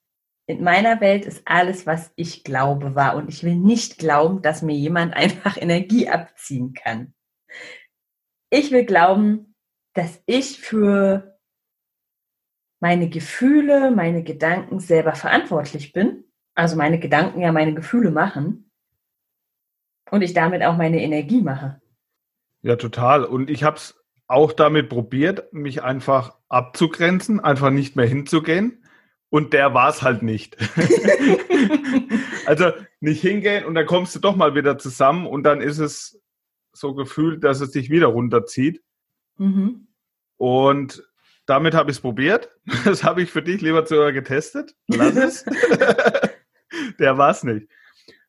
in 0.47 0.63
meiner 0.63 1.01
Welt 1.01 1.27
ist 1.27 1.43
alles, 1.45 1.87
was 1.87 2.13
ich 2.15 2.45
glaube, 2.45 2.95
wahr. 2.95 3.17
Und 3.17 3.29
ich 3.29 3.43
will 3.43 3.57
nicht 3.57 3.99
glauben, 3.99 4.43
dass 4.43 4.63
mir 4.63 4.77
jemand 4.77 5.13
einfach 5.17 5.57
Energie 5.57 6.09
abziehen 6.09 6.73
kann. 6.73 7.15
Ich 8.49 8.71
will 8.71 8.85
glauben, 8.85 9.57
dass 9.95 10.23
ich 10.27 10.61
für 10.61 11.37
meine 12.81 13.09
Gefühle, 13.09 13.91
meine 13.91 14.23
Gedanken 14.23 14.79
selber 14.79 15.15
verantwortlich 15.15 15.93
bin. 15.93 16.25
Also 16.55 16.77
meine 16.77 17.01
Gedanken 17.01 17.41
ja 17.41 17.51
meine 17.51 17.75
Gefühle 17.75 18.13
machen. 18.13 18.70
Und 20.11 20.23
ich 20.23 20.33
damit 20.35 20.63
auch 20.63 20.77
meine 20.77 21.03
Energie 21.03 21.43
mache. 21.43 21.81
Ja, 22.63 22.77
total. 22.77 23.25
Und 23.25 23.49
ich 23.49 23.63
habe 23.63 23.77
es 23.77 24.01
auch 24.27 24.53
damit 24.53 24.89
probiert, 24.89 25.53
mich 25.53 25.83
einfach 25.83 26.37
abzugrenzen, 26.49 27.41
einfach 27.41 27.71
nicht 27.71 27.97
mehr 27.97 28.07
hinzugehen. 28.07 28.85
Und 29.29 29.53
der 29.53 29.75
war 29.75 29.89
es 29.89 30.03
halt 30.03 30.23
nicht. 30.23 30.57
also 32.47 32.73
nicht 33.01 33.21
hingehen 33.21 33.65
und 33.65 33.75
dann 33.75 33.87
kommst 33.87 34.15
du 34.15 34.19
doch 34.19 34.37
mal 34.37 34.55
wieder 34.55 34.77
zusammen 34.77 35.27
und 35.27 35.45
dann 35.45 35.61
ist 35.61 35.79
es 35.79 36.21
so 36.73 36.95
gefühlt, 36.95 37.45
dass 37.45 37.61
es 37.61 37.71
dich 37.71 37.91
wieder 37.91 38.09
runterzieht. 38.09 38.83
Mhm. 39.37 39.89
Und 40.37 41.03
damit 41.47 41.75
habe 41.75 41.91
ich 41.91 41.97
es 41.97 42.01
probiert. 42.01 42.51
Das 42.85 43.03
habe 43.03 43.23
ich 43.23 43.31
für 43.31 43.43
dich, 43.43 43.61
lieber 43.61 43.85
Zuhörer, 43.85 44.13
getestet. 44.13 44.75
Lass 44.87 45.17
es. 45.17 45.45
Der 46.99 47.19
war 47.19 47.31
es 47.31 47.43
nicht. 47.43 47.69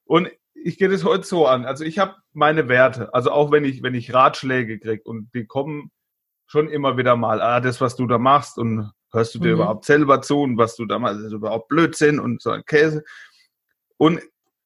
Und 0.06 0.30
ich 0.64 0.78
gehe 0.78 0.90
das 0.90 1.04
heute 1.04 1.24
so 1.24 1.48
an. 1.48 1.66
Also 1.66 1.84
ich 1.84 2.00
habe 2.00 2.16
meine 2.34 2.68
Werte. 2.68 3.14
Also 3.14 3.32
auch 3.32 3.52
wenn 3.52 3.66
ich, 3.66 3.84
wenn 3.84 3.94
ich 3.96 4.14
Ratschläge 4.14 4.80
kriege 4.80 5.04
und 5.04 5.34
die 5.34 5.46
kommen 5.46 5.92
schon 6.48 6.70
immer 6.70 6.98
wieder 6.98 7.16
mal, 7.16 7.42
ah, 7.42 7.60
das, 7.62 7.80
was 7.82 7.96
du 7.96 8.08
da 8.08 8.18
machst 8.18 8.58
und 8.58 8.92
hörst 9.14 9.36
du 9.36 9.40
dir 9.40 9.50
Mhm. 9.50 9.54
überhaupt 9.56 9.86
selber 9.86 10.22
zu 10.22 10.42
und 10.42 10.58
was 10.58 10.76
du 10.76 10.86
da 10.86 11.00
machst, 11.00 11.20
ist 11.22 11.32
überhaupt 11.32 11.68
Blödsinn 11.70 12.20
und 12.20 12.42
so 12.42 12.52
ein 12.52 12.64
Käse. 12.66 13.04
Und 13.98 14.22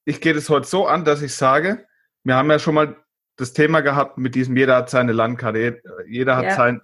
ich 0.06 0.22
gehe 0.22 0.34
das 0.34 0.50
heute 0.50 0.68
so 0.68 0.88
an, 0.88 1.06
dass 1.06 1.22
ich 1.22 1.34
sage, 1.34 1.86
wir 2.24 2.36
haben 2.36 2.50
ja 2.52 2.60
schon 2.60 2.76
mal 2.76 2.96
das 3.38 3.54
Thema 3.54 3.82
gehabt 3.82 4.18
mit 4.18 4.36
diesem, 4.36 4.56
jeder 4.56 4.78
hat 4.78 4.90
seine 4.90 5.12
Landkarte, 5.14 5.82
jeder 6.08 6.38
hat 6.38 6.46
Ja. 6.46 6.56
sein 6.56 6.82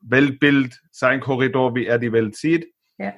Weltbild, 0.00 0.82
sein 0.90 1.20
Korridor, 1.20 1.74
wie 1.74 1.86
er 1.86 1.98
die 1.98 2.12
Welt 2.12 2.36
sieht. 2.36 2.72
Ja. 2.98 3.14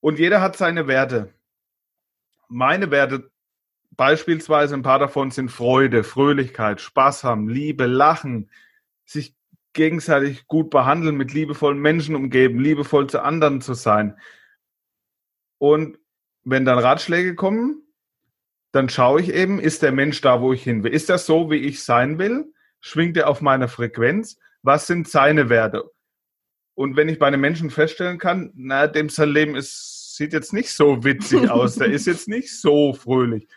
Und 0.00 0.18
jeder 0.18 0.40
hat 0.40 0.56
seine 0.56 0.86
Werte. 0.86 1.34
Meine 2.48 2.90
Werte, 2.90 3.30
beispielsweise 3.96 4.74
ein 4.74 4.82
paar 4.82 4.98
davon 4.98 5.30
sind 5.30 5.50
Freude, 5.50 6.04
Fröhlichkeit, 6.04 6.80
Spaß 6.80 7.24
haben, 7.24 7.48
Liebe, 7.48 7.86
Lachen, 7.86 8.50
sich 9.04 9.34
gegenseitig 9.72 10.46
gut 10.46 10.70
behandeln, 10.70 11.16
mit 11.16 11.32
liebevollen 11.32 11.78
Menschen 11.78 12.14
umgeben, 12.14 12.60
liebevoll 12.60 13.08
zu 13.08 13.22
anderen 13.22 13.60
zu 13.60 13.74
sein. 13.74 14.18
Und 15.58 15.98
wenn 16.44 16.64
dann 16.64 16.78
Ratschläge 16.78 17.34
kommen, 17.34 17.82
dann 18.72 18.88
schaue 18.88 19.20
ich 19.20 19.32
eben, 19.32 19.58
ist 19.58 19.82
der 19.82 19.92
Mensch 19.92 20.20
da, 20.20 20.40
wo 20.40 20.52
ich 20.52 20.62
hin 20.62 20.82
will? 20.82 20.92
Ist 20.92 21.08
das 21.08 21.26
so, 21.26 21.50
wie 21.50 21.56
ich 21.56 21.82
sein 21.82 22.18
will? 22.18 22.52
Schwingt 22.80 23.16
er 23.16 23.28
auf 23.28 23.40
meiner 23.40 23.68
Frequenz? 23.68 24.38
Was 24.62 24.86
sind 24.86 25.08
seine 25.08 25.48
Werte? 25.48 25.90
Und 26.74 26.96
wenn 26.96 27.08
ich 27.08 27.18
bei 27.18 27.26
einem 27.26 27.40
Menschen 27.40 27.70
feststellen 27.70 28.18
kann, 28.18 28.52
na, 28.54 28.86
dem 28.86 29.08
sein 29.08 29.30
Leben 29.30 29.54
ist, 29.54 30.14
sieht 30.16 30.32
jetzt 30.32 30.52
nicht 30.52 30.70
so 30.70 31.04
witzig 31.04 31.48
aus, 31.50 31.76
der 31.76 31.86
ist 31.90 32.06
jetzt 32.06 32.28
nicht 32.28 32.54
so 32.54 32.92
fröhlich. 32.92 33.48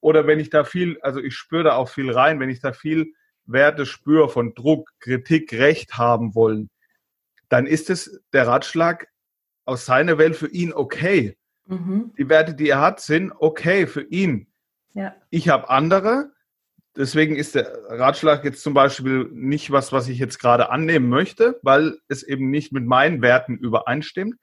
Oder 0.00 0.26
wenn 0.26 0.40
ich 0.40 0.50
da 0.50 0.64
viel, 0.64 0.98
also 1.00 1.20
ich 1.20 1.34
spüre 1.34 1.64
da 1.64 1.76
auch 1.76 1.88
viel 1.88 2.10
rein, 2.10 2.40
wenn 2.40 2.50
ich 2.50 2.60
da 2.60 2.72
viel 2.72 3.12
Werte 3.44 3.86
spüre 3.86 4.28
von 4.28 4.54
Druck, 4.54 4.90
Kritik, 5.00 5.52
Recht 5.52 5.94
haben 5.98 6.34
wollen, 6.34 6.70
dann 7.48 7.66
ist 7.66 7.90
es 7.90 8.20
der 8.32 8.46
Ratschlag 8.46 9.08
aus 9.64 9.86
seiner 9.86 10.18
Welt 10.18 10.36
für 10.36 10.48
ihn 10.48 10.72
okay. 10.72 11.36
Mhm. 11.66 12.12
Die 12.18 12.28
Werte, 12.28 12.54
die 12.54 12.68
er 12.68 12.80
hat, 12.80 13.00
sind 13.00 13.32
okay 13.38 13.86
für 13.86 14.02
ihn. 14.02 14.48
Ja. 14.94 15.14
Ich 15.30 15.48
habe 15.48 15.68
andere. 15.68 16.32
Deswegen 16.96 17.36
ist 17.36 17.54
der 17.54 17.76
Ratschlag 17.88 18.44
jetzt 18.44 18.62
zum 18.62 18.72
Beispiel 18.72 19.28
nicht 19.32 19.70
was, 19.70 19.92
was 19.92 20.08
ich 20.08 20.18
jetzt 20.18 20.38
gerade 20.38 20.70
annehmen 20.70 21.08
möchte, 21.08 21.60
weil 21.62 21.98
es 22.08 22.22
eben 22.22 22.50
nicht 22.50 22.72
mit 22.72 22.86
meinen 22.86 23.20
Werten 23.20 23.58
übereinstimmt. 23.58 24.36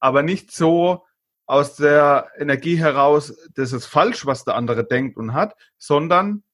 Aber 0.00 0.22
nicht 0.22 0.52
so 0.52 1.04
aus 1.46 1.76
der 1.76 2.30
Energie 2.38 2.76
heraus, 2.76 3.36
das 3.54 3.72
ist 3.72 3.86
falsch, 3.86 4.26
was 4.26 4.44
der 4.44 4.54
andere 4.54 4.86
denkt 4.86 5.16
und 5.16 5.34
hat, 5.34 5.56
sondern 5.78 6.44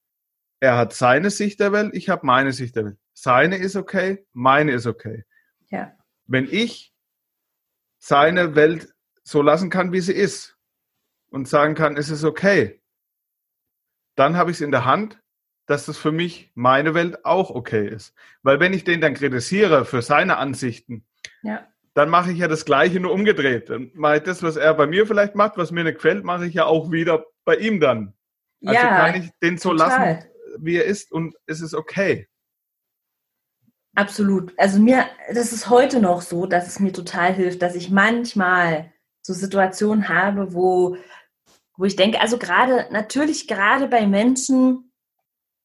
er 0.60 0.76
hat 0.76 0.92
seine 0.92 1.30
Sicht 1.30 1.60
der 1.60 1.72
Welt, 1.72 1.94
ich 1.94 2.08
habe 2.08 2.26
meine 2.26 2.52
Sicht 2.52 2.76
der 2.76 2.86
Welt. 2.86 2.98
Seine 3.12 3.56
ist 3.56 3.76
okay, 3.76 4.26
meine 4.32 4.72
ist 4.72 4.86
okay. 4.86 5.24
Ja. 5.70 5.92
Wenn 6.26 6.48
ich 6.50 6.92
seine 7.98 8.54
Welt 8.54 8.94
so 9.22 9.42
lassen 9.42 9.70
kann, 9.70 9.92
wie 9.92 10.00
sie 10.00 10.12
ist 10.12 10.56
und 11.30 11.48
sagen 11.48 11.74
kann, 11.74 11.96
es 11.96 12.10
ist 12.10 12.24
okay, 12.24 12.82
dann 14.14 14.36
habe 14.36 14.50
ich 14.50 14.56
es 14.56 14.60
in 14.60 14.72
der 14.72 14.84
Hand, 14.84 15.20
dass 15.66 15.86
das 15.86 15.98
für 15.98 16.12
mich 16.12 16.50
meine 16.54 16.94
Welt 16.94 17.24
auch 17.24 17.50
okay 17.50 17.86
ist. 17.86 18.14
Weil 18.42 18.58
wenn 18.58 18.72
ich 18.72 18.84
den 18.84 19.00
dann 19.00 19.14
kritisiere 19.14 19.84
für 19.84 20.02
seine 20.02 20.38
Ansichten, 20.38 21.06
ja. 21.42 21.68
Dann 21.98 22.10
mache 22.10 22.30
ich 22.30 22.38
ja 22.38 22.46
das 22.46 22.64
Gleiche 22.64 23.00
nur 23.00 23.12
umgedreht. 23.12 23.70
Dann 23.70 23.90
mache 23.94 24.18
ich 24.18 24.22
das, 24.22 24.40
was 24.44 24.54
er 24.54 24.72
bei 24.74 24.86
mir 24.86 25.04
vielleicht 25.04 25.34
macht, 25.34 25.56
was 25.56 25.72
mir 25.72 25.82
nicht 25.82 25.96
gefällt, 25.96 26.22
mache 26.22 26.46
ich 26.46 26.54
ja 26.54 26.64
auch 26.64 26.92
wieder 26.92 27.26
bei 27.44 27.56
ihm 27.56 27.80
dann. 27.80 28.14
Also 28.64 28.80
ja, 28.80 29.10
kann 29.10 29.20
ich 29.20 29.30
den 29.42 29.58
so 29.58 29.70
total. 29.70 29.88
lassen, 29.88 30.28
wie 30.60 30.76
er 30.76 30.84
ist 30.84 31.10
und 31.10 31.34
es 31.46 31.60
ist 31.60 31.74
okay. 31.74 32.28
Absolut. 33.96 34.54
Also 34.58 34.78
mir, 34.78 35.06
das 35.34 35.52
ist 35.52 35.70
heute 35.70 35.98
noch 35.98 36.22
so, 36.22 36.46
dass 36.46 36.68
es 36.68 36.78
mir 36.78 36.92
total 36.92 37.34
hilft, 37.34 37.62
dass 37.62 37.74
ich 37.74 37.90
manchmal 37.90 38.92
so 39.20 39.34
Situationen 39.34 40.08
habe, 40.08 40.54
wo, 40.54 40.96
wo 41.76 41.84
ich 41.84 41.96
denke, 41.96 42.20
also 42.20 42.38
gerade, 42.38 42.86
natürlich 42.92 43.48
gerade 43.48 43.88
bei 43.88 44.06
Menschen, 44.06 44.92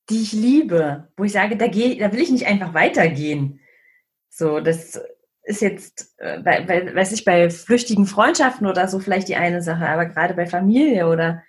die 0.10 0.24
ich 0.24 0.32
liebe, 0.32 1.12
wo 1.16 1.26
ich 1.26 1.32
sage, 1.32 1.58
da 1.58 1.68
gehe, 1.68 1.96
da 2.00 2.12
will 2.12 2.22
ich 2.22 2.32
nicht 2.32 2.48
einfach 2.48 2.74
weitergehen. 2.74 3.60
So, 4.30 4.60
das 4.62 5.00
ist 5.44 5.62
jetzt, 5.62 6.14
äh, 6.18 6.40
bei, 6.40 6.62
bei, 6.62 6.96
weiß 6.96 7.12
ich, 7.12 7.26
bei 7.26 7.50
flüchtigen 7.50 8.06
Freundschaften 8.06 8.66
oder 8.66 8.88
so 8.88 9.00
vielleicht 9.00 9.28
die 9.28 9.36
eine 9.36 9.62
Sache, 9.62 9.88
aber 9.88 10.06
gerade 10.06 10.34
bei 10.34 10.46
Familie 10.46 11.08
oder 11.08 11.44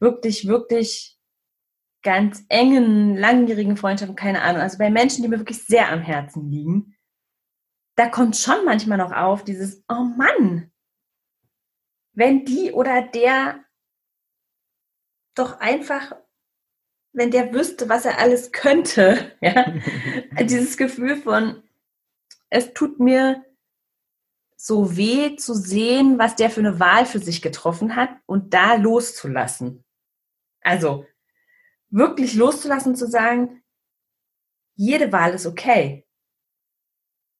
wirklich, 0.00 0.46
wirklich 0.46 1.18
ganz 2.02 2.44
engen, 2.48 3.16
langjährigen 3.16 3.76
Freundschaften, 3.76 4.16
keine 4.16 4.42
Ahnung, 4.42 4.62
also 4.62 4.78
bei 4.78 4.90
Menschen, 4.90 5.22
die 5.22 5.28
mir 5.28 5.38
wirklich 5.38 5.64
sehr 5.64 5.90
am 5.90 6.00
Herzen 6.00 6.50
liegen, 6.50 6.96
da 7.96 8.08
kommt 8.08 8.36
schon 8.36 8.64
manchmal 8.64 8.98
noch 8.98 9.12
auf 9.12 9.44
dieses, 9.44 9.84
oh 9.88 10.04
Mann, 10.16 10.70
wenn 12.12 12.44
die 12.44 12.72
oder 12.72 13.02
der 13.02 13.64
doch 15.34 15.60
einfach, 15.60 16.12
wenn 17.12 17.30
der 17.30 17.52
wüsste, 17.52 17.88
was 17.88 18.04
er 18.04 18.18
alles 18.18 18.52
könnte, 18.52 19.36
ja, 19.40 19.72
dieses 20.40 20.76
Gefühl 20.76 21.16
von, 21.16 21.62
es 22.50 22.72
tut 22.74 22.98
mir 23.00 23.44
so 24.56 24.96
weh 24.96 25.36
zu 25.36 25.54
sehen, 25.54 26.18
was 26.18 26.34
der 26.34 26.50
für 26.50 26.60
eine 26.60 26.80
Wahl 26.80 27.06
für 27.06 27.20
sich 27.20 27.42
getroffen 27.42 27.94
hat 27.94 28.10
und 28.26 28.54
da 28.54 28.74
loszulassen. 28.74 29.84
Also 30.62 31.06
wirklich 31.90 32.34
loszulassen, 32.34 32.96
zu 32.96 33.06
sagen, 33.06 33.62
jede 34.74 35.12
Wahl 35.12 35.32
ist 35.32 35.46
okay. 35.46 36.06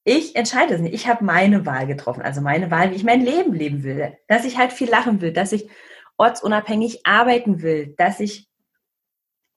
Ich 0.04 0.36
entscheide 0.36 0.74
es 0.74 0.80
nicht. 0.80 0.94
Ich 0.94 1.06
habe 1.06 1.24
meine 1.24 1.66
Wahl 1.66 1.86
getroffen, 1.86 2.22
also 2.22 2.40
meine 2.40 2.70
Wahl, 2.70 2.90
wie 2.90 2.96
ich 2.96 3.04
mein 3.04 3.20
Leben 3.20 3.52
leben 3.52 3.82
will. 3.82 4.16
Dass 4.26 4.44
ich 4.44 4.56
halt 4.56 4.72
viel 4.72 4.88
lachen 4.88 5.20
will, 5.20 5.32
dass 5.32 5.52
ich 5.52 5.68
ortsunabhängig 6.16 7.04
arbeiten 7.04 7.62
will, 7.62 7.94
dass 7.96 8.20
ich 8.20 8.48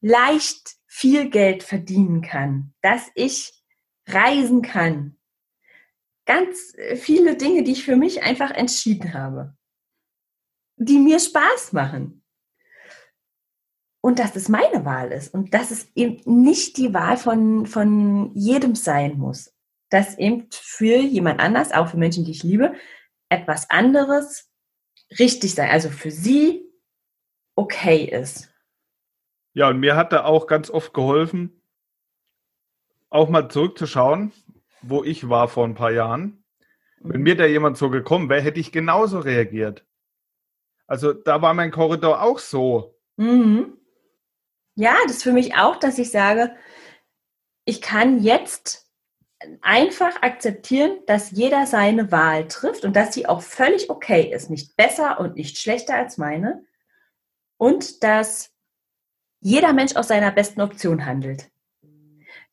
leicht 0.01 0.75
viel 0.87 1.29
Geld 1.29 1.63
verdienen 1.63 2.21
kann, 2.21 2.73
dass 2.81 3.09
ich 3.15 3.53
reisen 4.07 4.61
kann. 4.61 5.17
Ganz 6.31 6.77
viele 6.95 7.35
Dinge, 7.35 7.63
die 7.63 7.73
ich 7.73 7.83
für 7.83 7.97
mich 7.97 8.23
einfach 8.23 8.51
entschieden 8.51 9.13
habe, 9.13 9.53
die 10.77 10.97
mir 10.97 11.19
Spaß 11.19 11.73
machen 11.73 12.23
und 14.01 14.17
dass 14.17 14.37
es 14.37 14.47
meine 14.47 14.85
Wahl 14.85 15.11
ist 15.11 15.33
und 15.33 15.53
dass 15.53 15.71
es 15.71 15.91
eben 15.93 16.21
nicht 16.43 16.77
die 16.77 16.93
Wahl 16.93 17.17
von, 17.17 17.65
von 17.65 18.33
jedem 18.33 18.75
sein 18.75 19.17
muss. 19.17 19.53
Dass 19.89 20.17
eben 20.17 20.47
für 20.51 20.95
jemand 20.95 21.41
anders, 21.41 21.73
auch 21.73 21.89
für 21.89 21.97
Menschen, 21.97 22.23
die 22.23 22.31
ich 22.31 22.43
liebe, 22.43 22.75
etwas 23.27 23.69
anderes 23.69 24.49
richtig 25.19 25.53
sein, 25.53 25.69
also 25.69 25.89
für 25.89 26.11
sie 26.11 26.65
okay 27.57 28.05
ist. 28.05 28.49
Ja, 29.51 29.67
und 29.67 29.81
mir 29.81 29.97
hat 29.97 30.13
da 30.13 30.23
auch 30.23 30.47
ganz 30.47 30.69
oft 30.69 30.93
geholfen, 30.93 31.61
auch 33.09 33.27
mal 33.27 33.49
zurückzuschauen, 33.49 34.31
wo 34.81 35.03
ich 35.03 35.29
war 35.29 35.47
vor 35.47 35.65
ein 35.65 35.75
paar 35.75 35.91
Jahren. 35.91 36.43
Wenn 36.99 37.21
mhm. 37.21 37.23
mir 37.23 37.35
da 37.35 37.45
jemand 37.45 37.77
so 37.77 37.89
gekommen 37.89 38.29
wäre, 38.29 38.41
hätte 38.41 38.59
ich 38.59 38.71
genauso 38.71 39.19
reagiert. 39.19 39.85
Also 40.87 41.13
da 41.13 41.41
war 41.41 41.53
mein 41.53 41.71
Korridor 41.71 42.21
auch 42.21 42.39
so. 42.39 42.99
Mhm. 43.17 43.77
Ja, 44.75 44.95
das 45.03 45.17
ist 45.17 45.23
für 45.23 45.33
mich 45.33 45.55
auch, 45.55 45.77
dass 45.77 45.99
ich 45.99 46.11
sage, 46.11 46.55
ich 47.65 47.81
kann 47.81 48.21
jetzt 48.21 48.91
einfach 49.61 50.21
akzeptieren, 50.21 50.99
dass 51.07 51.31
jeder 51.31 51.65
seine 51.65 52.11
Wahl 52.11 52.47
trifft 52.47 52.85
und 52.85 52.95
dass 52.95 53.13
sie 53.13 53.27
auch 53.27 53.41
völlig 53.41 53.89
okay 53.89 54.31
ist, 54.33 54.49
nicht 54.49 54.75
besser 54.75 55.19
und 55.19 55.35
nicht 55.35 55.57
schlechter 55.57 55.95
als 55.95 56.17
meine 56.17 56.63
und 57.57 58.03
dass 58.03 58.51
jeder 59.39 59.73
Mensch 59.73 59.95
aus 59.95 60.07
seiner 60.07 60.31
besten 60.31 60.61
Option 60.61 61.05
handelt. 61.05 61.49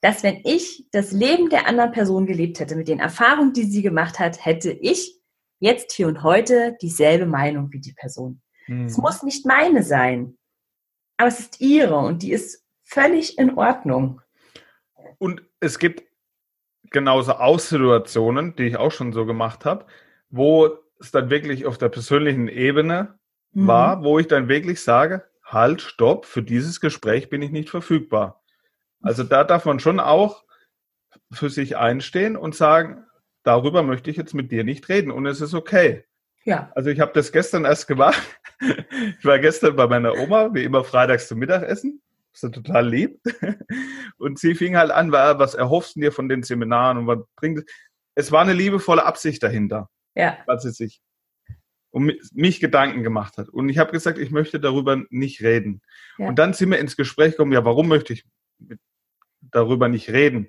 Dass 0.01 0.23
wenn 0.23 0.41
ich 0.45 0.87
das 0.93 1.13
Leben 1.13 1.51
der 1.51 1.67
anderen 1.67 1.93
Person 1.93 2.27
gelebt 2.27 2.61
hätte, 2.61 2.77
mit 2.77 2.89
den 2.89 3.01
Erfahrungen, 3.01 3.53
die 3.53 3.65
sie 3.65 3.83
gemacht 3.83 4.19
hat, 4.19 4.45
hätte 4.45 4.71
ich 4.71 5.21
jetzt 5.61 5.93
hier 5.93 6.07
und 6.07 6.23
heute 6.23 6.77
dieselbe 6.81 7.27
Meinung 7.27 7.73
wie 7.73 7.81
die 7.81 7.95
Person. 7.95 8.41
Es 8.69 8.97
mhm. 8.97 9.03
muss 9.03 9.23
nicht 9.23 9.45
meine 9.45 9.83
sein 9.83 10.39
aber 11.19 11.29
es 11.29 11.41
ist 11.41 11.61
ihre 11.61 11.97
und 11.97 12.23
die 12.23 12.33
ist 12.33 12.65
völlig 12.85 13.39
in 13.39 13.59
Ordnung. 13.59 14.23
Und 15.19 15.43
es 15.61 15.79
gibt 15.79 16.05
genauso 16.91 17.33
Aussituationen, 17.33 18.57
die 18.57 18.63
ich 18.63 18.77
auch 18.77 18.93
schon 18.93 19.13
so 19.13 19.27
gemacht 19.27 19.65
habe, 19.65 19.85
wo 20.31 20.71
es 21.01 21.11
dann 21.11 21.29
wirklich 21.29 21.67
auf 21.67 21.77
der 21.77 21.89
persönlichen 21.89 22.49
Ebene 22.49 23.19
mhm. 23.53 23.67
war, 23.67 24.05
wo 24.05 24.19
ich 24.19 24.29
dann 24.29 24.49
wirklich 24.49 24.81
sage, 24.81 25.25
halt, 25.45 25.83
stopp, 25.83 26.25
für 26.25 26.43
dieses 26.43 26.81
Gespräch 26.81 27.29
bin 27.29 27.43
ich 27.43 27.51
nicht 27.51 27.69
verfügbar. 27.69 28.43
Also 29.03 29.25
da 29.25 29.45
darf 29.45 29.65
man 29.65 29.81
schon 29.81 30.01
auch 30.01 30.45
für 31.33 31.51
sich 31.51 31.77
einstehen 31.77 32.37
und 32.37 32.55
sagen, 32.55 33.05
darüber 33.43 33.83
möchte 33.83 34.11
ich 34.11 34.17
jetzt 34.17 34.35
mit 34.35 34.51
dir 34.51 34.65
nicht 34.65 34.89
reden 34.89 35.11
und 35.11 35.27
es 35.27 35.41
ist 35.41 35.55
okay. 35.55 36.05
Ja. 36.45 36.73
Also 36.75 36.91
ich 36.91 37.01
habe 37.01 37.13
das 37.15 37.33
gestern 37.33 37.65
erst 37.65 37.87
gemacht. 37.87 38.23
Ich 39.19 39.25
war 39.25 39.39
gestern 39.39 39.77
bei 39.77 39.87
meiner 39.87 40.17
Oma, 40.19 40.53
wie 40.53 40.65
immer 40.65 40.83
freitags 40.83 41.29
zum 41.29 41.39
Mittagessen. 41.39 42.03
Das 42.33 42.43
ist 42.43 42.55
total 42.55 42.89
lieb. 42.89 43.21
Und 44.19 44.39
sie 44.39 44.55
fing 44.55 44.77
halt 44.77 44.91
an, 44.91 45.13
was 45.13 45.55
erhoffst 45.55 45.97
du 45.97 46.01
dir 46.01 46.13
von 46.13 46.29
den 46.29 46.43
Seminaren 46.43 46.99
und 46.99 47.07
was 47.07 47.19
bringt 47.37 47.59
es? 47.59 47.65
Es 48.15 48.33
war 48.33 48.43
eine 48.43 48.53
liebevolle 48.53 49.05
Absicht 49.05 49.43
dahinter. 49.43 49.89
Ja. 50.15 50.39
Was 50.47 50.63
sie 50.63 50.73
sich 50.73 51.01
um 51.91 52.11
mich 52.33 52.61
Gedanken 52.61 53.03
gemacht 53.03 53.39
hat. 53.39 53.49
Und 53.49 53.69
ich 53.69 53.79
habe 53.79 53.93
gesagt, 53.93 54.19
ich 54.19 54.31
möchte 54.31 54.61
darüber 54.61 55.03
nicht 55.11 55.41
reden. 55.43 55.83
Ja. 56.19 56.29
Und 56.29 56.39
dann 56.39 56.53
sind 56.53 56.71
wir 56.71 56.79
ins 56.79 56.97
Gespräch 56.97 57.33
gekommen, 57.33 57.53
ja, 57.53 57.65
warum 57.65 57.89
möchte 57.89 58.13
ich 58.13 58.25
darüber 59.51 59.89
nicht 59.89 60.11
reden? 60.11 60.49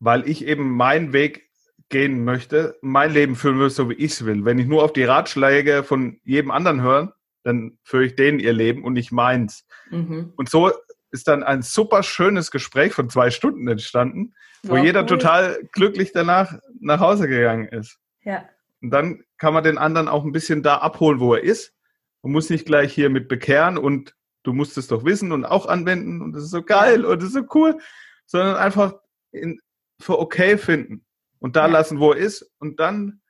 Weil 0.00 0.28
ich 0.28 0.44
eben 0.46 0.70
meinen 0.76 1.12
Weg 1.12 1.48
gehen 1.88 2.24
möchte, 2.24 2.76
mein 2.82 3.12
Leben 3.12 3.34
führen 3.34 3.58
will, 3.58 3.70
so 3.70 3.88
wie 3.88 3.94
ich 3.94 4.12
es 4.12 4.24
will. 4.24 4.44
Wenn 4.44 4.58
ich 4.58 4.66
nur 4.66 4.82
auf 4.82 4.92
die 4.92 5.04
Ratschläge 5.04 5.82
von 5.82 6.20
jedem 6.24 6.50
anderen 6.50 6.82
höre, 6.82 7.14
dann 7.44 7.78
führe 7.82 8.04
ich 8.04 8.14
denen 8.14 8.40
ihr 8.40 8.52
Leben 8.52 8.84
und 8.84 8.92
nicht 8.92 9.10
meins. 9.10 9.66
Mhm. 9.90 10.32
Und 10.36 10.50
so 10.50 10.70
ist 11.10 11.28
dann 11.28 11.42
ein 11.42 11.62
super 11.62 12.02
schönes 12.02 12.50
Gespräch 12.50 12.92
von 12.92 13.08
zwei 13.08 13.30
Stunden 13.30 13.66
entstanden, 13.68 14.34
wo 14.62 14.74
War 14.74 14.84
jeder 14.84 15.00
cool. 15.00 15.06
total 15.06 15.68
glücklich 15.72 16.12
danach 16.12 16.58
nach 16.80 17.00
Hause 17.00 17.28
gegangen 17.28 17.68
ist. 17.68 17.98
Ja. 18.22 18.46
Und 18.82 18.90
dann 18.90 19.24
kann 19.38 19.54
man 19.54 19.64
den 19.64 19.78
anderen 19.78 20.08
auch 20.08 20.24
ein 20.24 20.32
bisschen 20.32 20.62
da 20.62 20.78
abholen, 20.78 21.20
wo 21.20 21.34
er 21.34 21.42
ist. 21.42 21.74
Man 22.22 22.32
muss 22.32 22.50
nicht 22.50 22.66
gleich 22.66 22.92
hier 22.92 23.08
mit 23.08 23.28
bekehren 23.28 23.78
und 23.78 24.14
du 24.48 24.54
musst 24.54 24.78
es 24.78 24.86
doch 24.86 25.04
wissen 25.04 25.30
und 25.30 25.44
auch 25.44 25.66
anwenden 25.66 26.22
und 26.22 26.32
das 26.32 26.44
ist 26.44 26.50
so 26.52 26.62
geil 26.62 27.04
und 27.04 27.20
das 27.20 27.28
ist 27.28 27.34
so 27.34 27.44
cool, 27.54 27.78
sondern 28.24 28.56
einfach 28.56 28.94
in, 29.30 29.60
für 30.00 30.18
okay 30.18 30.56
finden 30.56 31.04
und 31.38 31.54
da 31.54 31.66
ja. 31.66 31.72
lassen, 31.72 32.00
wo 32.00 32.12
er 32.12 32.18
ist. 32.18 32.50
Und 32.58 32.80
dann 32.80 33.20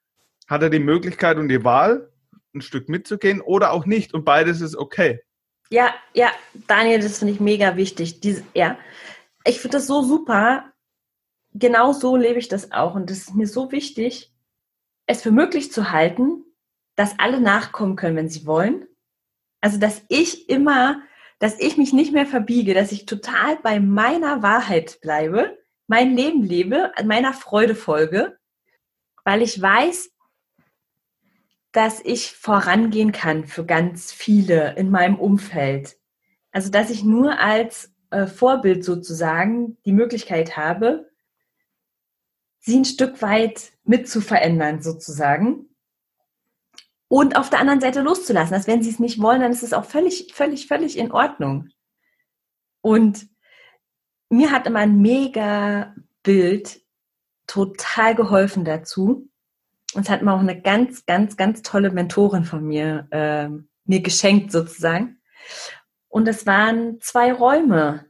hat 0.47 0.63
er 0.63 0.71
die 0.71 0.79
Möglichkeit 0.79 1.37
und 1.37 1.49
die 1.49 1.65
Wahl, 1.65 2.13
ein 2.55 2.61
Stück 2.61 2.89
mitzugehen 2.89 3.41
oder 3.41 3.73
auch 3.73 3.85
nicht. 3.85 4.15
Und 4.15 4.25
beides 4.25 4.61
ist 4.61 4.77
okay. 4.77 5.21
Ja, 5.71 5.93
ja, 6.15 6.31
Daniel, 6.69 7.01
das 7.01 7.19
finde 7.19 7.35
ich 7.35 7.41
mega 7.41 7.75
wichtig. 7.75 8.21
Diese, 8.21 8.45
ja. 8.55 8.79
ich 9.45 9.61
finde 9.61 9.79
das 9.79 9.89
so 9.89 10.03
super. 10.03 10.73
Genau 11.53 11.93
so 11.93 12.15
lebe 12.15 12.39
ich 12.39 12.47
das 12.47 12.71
auch. 12.71 12.95
Und 12.95 13.11
das 13.11 13.19
ist 13.19 13.35
mir 13.35 13.49
so 13.49 13.73
wichtig, 13.73 14.33
es 15.07 15.23
für 15.23 15.33
möglich 15.33 15.73
zu 15.73 15.91
halten, 15.91 16.45
dass 16.95 17.19
alle 17.19 17.41
nachkommen 17.41 17.97
können, 17.97 18.15
wenn 18.15 18.29
sie 18.29 18.47
wollen. 18.47 18.87
Also, 19.61 19.79
dass 19.79 20.03
ich 20.09 20.49
immer, 20.49 21.03
dass 21.39 21.59
ich 21.59 21.77
mich 21.77 21.93
nicht 21.93 22.13
mehr 22.13 22.27
verbiege, 22.27 22.75
dass 22.75 22.93
ich 22.93 23.07
total 23.07 23.57
bei 23.63 23.81
meiner 23.81 24.43
Wahrheit 24.43 25.01
bleibe, 25.01 25.59
mein 25.87 26.15
Leben 26.17 26.43
lebe, 26.43 26.93
meiner 27.05 27.33
Freude 27.33 27.75
folge, 27.75 28.39
weil 29.25 29.43
ich 29.43 29.61
weiß, 29.61 30.11
dass 31.73 32.01
ich 32.05 32.33
vorangehen 32.33 33.13
kann 33.13 33.47
für 33.47 33.65
ganz 33.65 34.13
viele 34.13 34.75
in 34.77 34.91
meinem 34.91 35.17
Umfeld. 35.17 35.99
Also, 36.51 36.71
dass 36.71 36.91
ich 36.91 37.05
nur 37.05 37.39
als 37.39 37.93
äh, 38.11 38.27
Vorbild 38.27 38.85
sozusagen 38.85 39.77
die 39.85 39.93
Möglichkeit 39.93 40.57
habe, 40.57 41.11
sie 42.59 42.79
ein 42.79 42.85
Stück 42.85 43.23
weit 43.23 43.73
mit 43.85 44.09
zu 44.09 44.21
verändern 44.21 44.83
sozusagen. 44.83 45.68
Und 47.09 47.37
auf 47.37 47.49
der 47.49 47.61
anderen 47.61 47.81
Seite 47.81 48.03
loszulassen. 48.03 48.53
Dass 48.53 48.67
wenn 48.67 48.83
sie 48.83 48.91
es 48.91 48.99
nicht 48.99 49.21
wollen, 49.21 49.41
dann 49.41 49.53
ist 49.53 49.63
es 49.63 49.73
auch 49.73 49.85
völlig, 49.85 50.33
völlig, 50.35 50.67
völlig 50.67 50.99
in 50.99 51.11
Ordnung. 51.11 51.71
Und 52.83 53.29
mir 54.29 54.51
hat 54.51 54.67
immer 54.67 54.81
ein 54.81 55.01
mega 55.01 55.95
Bild 56.23 56.83
total 57.47 58.15
geholfen 58.15 58.65
dazu. 58.65 59.29
Und 59.95 60.03
es 60.03 60.11
hat 60.11 60.23
mir 60.23 60.35
auch 60.35 60.41
eine 60.41 60.61
ganz, 60.61 61.07
ganz, 61.07 61.37
ganz 61.39 61.63
tolle 61.63 61.91
Mentorin 61.91 62.45
von 62.45 62.63
mir 62.63 63.09
äh, 63.11 63.49
mir 63.89 64.03
geschenkt 64.03 64.53
sozusagen. 64.53 65.21
Und 66.09 66.29
es 66.29 66.47
waren 66.47 67.01
zwei 67.01 67.33
Räume. 67.33 68.07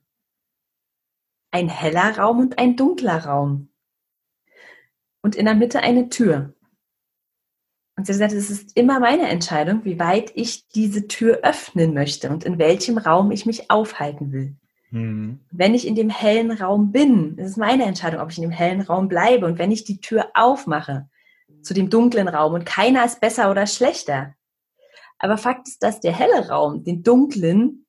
Ein 1.50 1.68
heller 1.68 2.18
Raum 2.18 2.40
und 2.40 2.58
ein 2.58 2.76
dunkler 2.76 3.24
Raum. 3.24 3.70
Und 5.22 5.34
in 5.34 5.46
der 5.46 5.54
Mitte 5.54 5.80
eine 5.80 6.08
Tür. 6.10 6.54
Und 7.98 8.06
sie 8.06 8.12
hat 8.12 8.30
gesagt, 8.30 8.32
es 8.32 8.48
ist 8.48 8.76
immer 8.76 9.00
meine 9.00 9.26
Entscheidung, 9.26 9.84
wie 9.84 9.98
weit 9.98 10.30
ich 10.36 10.68
diese 10.68 11.08
Tür 11.08 11.40
öffnen 11.42 11.94
möchte 11.94 12.30
und 12.30 12.44
in 12.44 12.56
welchem 12.56 12.96
Raum 12.96 13.32
ich 13.32 13.44
mich 13.44 13.72
aufhalten 13.72 14.30
will. 14.30 14.54
Mhm. 14.92 15.40
Wenn 15.50 15.74
ich 15.74 15.84
in 15.84 15.96
dem 15.96 16.08
hellen 16.08 16.52
Raum 16.52 16.92
bin, 16.92 17.36
ist 17.38 17.50
es 17.50 17.56
meine 17.56 17.86
Entscheidung, 17.86 18.20
ob 18.20 18.30
ich 18.30 18.38
in 18.38 18.42
dem 18.42 18.52
hellen 18.52 18.82
Raum 18.82 19.08
bleibe. 19.08 19.46
Und 19.46 19.58
wenn 19.58 19.72
ich 19.72 19.82
die 19.82 20.00
Tür 20.00 20.28
aufmache 20.34 21.08
zu 21.62 21.74
dem 21.74 21.90
dunklen 21.90 22.28
Raum 22.28 22.54
und 22.54 22.64
keiner 22.64 23.04
ist 23.04 23.20
besser 23.20 23.50
oder 23.50 23.66
schlechter. 23.66 24.32
Aber 25.18 25.36
Fakt 25.36 25.66
ist, 25.66 25.82
dass 25.82 25.98
der 25.98 26.12
helle 26.12 26.48
Raum 26.48 26.84
den 26.84 27.02
dunklen 27.02 27.84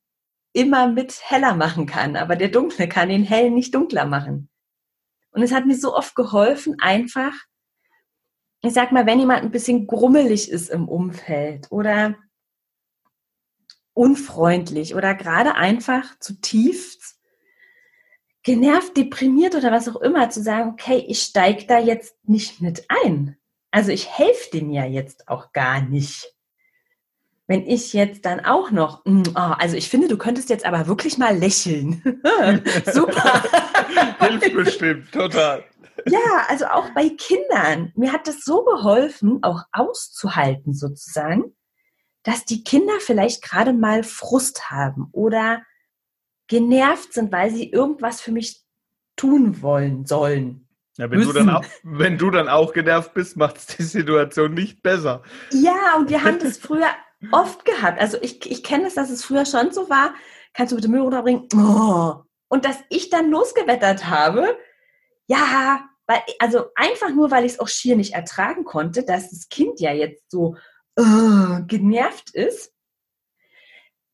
immer 0.53 0.87
mit 0.87 1.21
heller 1.21 1.53
machen 1.53 1.85
kann, 1.85 2.15
aber 2.15 2.35
der 2.35 2.47
dunkle 2.47 2.89
kann 2.89 3.09
den 3.09 3.25
hellen 3.25 3.53
nicht 3.53 3.75
dunkler 3.75 4.05
machen. 4.05 4.49
Und 5.29 5.43
es 5.43 5.51
hat 5.51 5.67
mir 5.67 5.77
so 5.77 5.95
oft 5.95 6.15
geholfen, 6.15 6.77
einfach, 6.79 7.33
ich 8.61 8.73
sag 8.73 8.91
mal, 8.91 9.05
wenn 9.05 9.19
jemand 9.19 9.43
ein 9.43 9.51
bisschen 9.51 9.87
grummelig 9.87 10.51
ist 10.51 10.69
im 10.69 10.87
Umfeld 10.87 11.67
oder 11.71 12.15
unfreundlich 13.93 14.95
oder 14.95 15.13
gerade 15.13 15.55
einfach 15.55 16.17
zutiefst 16.19 17.19
genervt, 18.43 18.97
deprimiert 18.97 19.55
oder 19.55 19.71
was 19.71 19.87
auch 19.87 20.01
immer, 20.01 20.29
zu 20.29 20.41
sagen, 20.41 20.71
okay, 20.71 21.03
ich 21.07 21.21
steige 21.21 21.65
da 21.67 21.79
jetzt 21.79 22.15
nicht 22.23 22.61
mit 22.61 22.85
ein. 22.87 23.37
Also 23.71 23.91
ich 23.91 24.09
helfe 24.09 24.49
dem 24.53 24.71
ja 24.71 24.85
jetzt 24.85 25.27
auch 25.27 25.51
gar 25.51 25.81
nicht. 25.81 26.33
Wenn 27.47 27.65
ich 27.65 27.93
jetzt 27.93 28.25
dann 28.25 28.39
auch 28.45 28.71
noch, 28.71 29.03
oh, 29.05 29.31
also 29.33 29.75
ich 29.75 29.89
finde, 29.89 30.07
du 30.07 30.17
könntest 30.17 30.49
jetzt 30.49 30.65
aber 30.65 30.87
wirklich 30.87 31.17
mal 31.17 31.35
lächeln. 31.35 32.01
Super. 32.91 33.43
Hilft 34.19 34.53
bestimmt, 34.53 35.11
total. 35.11 35.63
Ja, 36.05 36.45
also 36.47 36.65
auch 36.65 36.89
bei 36.93 37.09
Kindern. 37.09 37.91
Mir 37.95 38.11
hat 38.13 38.27
das 38.27 38.43
so 38.43 38.63
geholfen, 38.63 39.39
auch 39.41 39.63
auszuhalten 39.71 40.73
sozusagen, 40.73 41.55
dass 42.23 42.45
die 42.45 42.63
Kinder 42.63 42.93
vielleicht 42.99 43.41
gerade 43.41 43.73
mal 43.73 44.03
Frust 44.03 44.69
haben 44.69 45.09
oder 45.11 45.63
genervt 46.47 47.13
sind, 47.13 47.31
weil 47.31 47.51
sie 47.51 47.69
irgendwas 47.69 48.21
für 48.21 48.31
mich 48.31 48.63
tun 49.15 49.61
wollen 49.61 50.05
sollen. 50.05 50.67
Ja, 50.97 51.09
wenn, 51.09 51.21
du 51.21 51.31
dann 51.31 51.49
auch, 51.49 51.63
wenn 51.83 52.17
du 52.17 52.29
dann 52.29 52.49
auch 52.49 52.73
genervt 52.73 53.13
bist, 53.13 53.37
macht 53.37 53.57
es 53.57 53.67
die 53.67 53.83
Situation 53.83 54.53
nicht 54.53 54.83
besser. 54.83 55.23
Ja, 55.51 55.95
und 55.97 56.09
wir 56.09 56.23
haben 56.23 56.39
das 56.39 56.57
früher 56.57 56.89
oft 57.31 57.63
gehabt. 57.63 58.01
Also 58.01 58.17
ich, 58.21 58.49
ich 58.49 58.63
kenne 58.63 58.87
es, 58.87 58.95
dass 58.95 59.09
es 59.09 59.23
früher 59.23 59.45
schon 59.45 59.71
so 59.71 59.89
war, 59.89 60.13
kannst 60.53 60.71
du 60.71 60.75
bitte 60.75 60.89
Müll 60.89 61.01
runterbringen? 61.01 61.47
Oh. 61.55 62.23
Und 62.49 62.65
dass 62.65 62.77
ich 62.89 63.09
dann 63.09 63.29
losgewettert 63.29 64.07
habe, 64.07 64.57
ja, 65.27 65.88
weil, 66.09 66.23
also 66.39 66.71
einfach 66.73 67.11
nur, 67.13 67.29
weil 67.29 67.45
ich 67.45 67.53
es 67.53 67.59
auch 67.59 67.67
schier 67.67 67.95
nicht 67.95 68.15
ertragen 68.15 68.63
konnte, 68.63 69.03
dass 69.03 69.29
das 69.29 69.47
Kind 69.47 69.79
ja 69.79 69.93
jetzt 69.93 70.31
so 70.31 70.55
uh, 70.99 71.63
genervt 71.67 72.31
ist, 72.33 72.73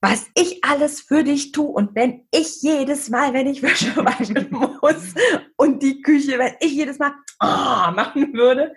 was 0.02 0.28
ich 0.36 0.62
alles 0.66 1.00
für 1.00 1.24
dich 1.24 1.54
tue 1.54 1.70
und 1.70 1.96
wenn 1.96 2.28
ich 2.32 2.62
jedes 2.62 3.10
Mal, 3.10 3.34
wenn 3.34 3.48
ich 3.48 3.62
Wäsche 3.64 3.96
waschen 3.96 4.50
muss 4.52 5.14
und 5.56 5.82
die 5.82 6.02
Küche, 6.02 6.38
wenn 6.38 6.56
ich 6.60 6.74
jedes 6.74 7.00
Mal 7.00 7.14
oh, 7.42 7.92
machen 7.94 8.34
würde. 8.34 8.74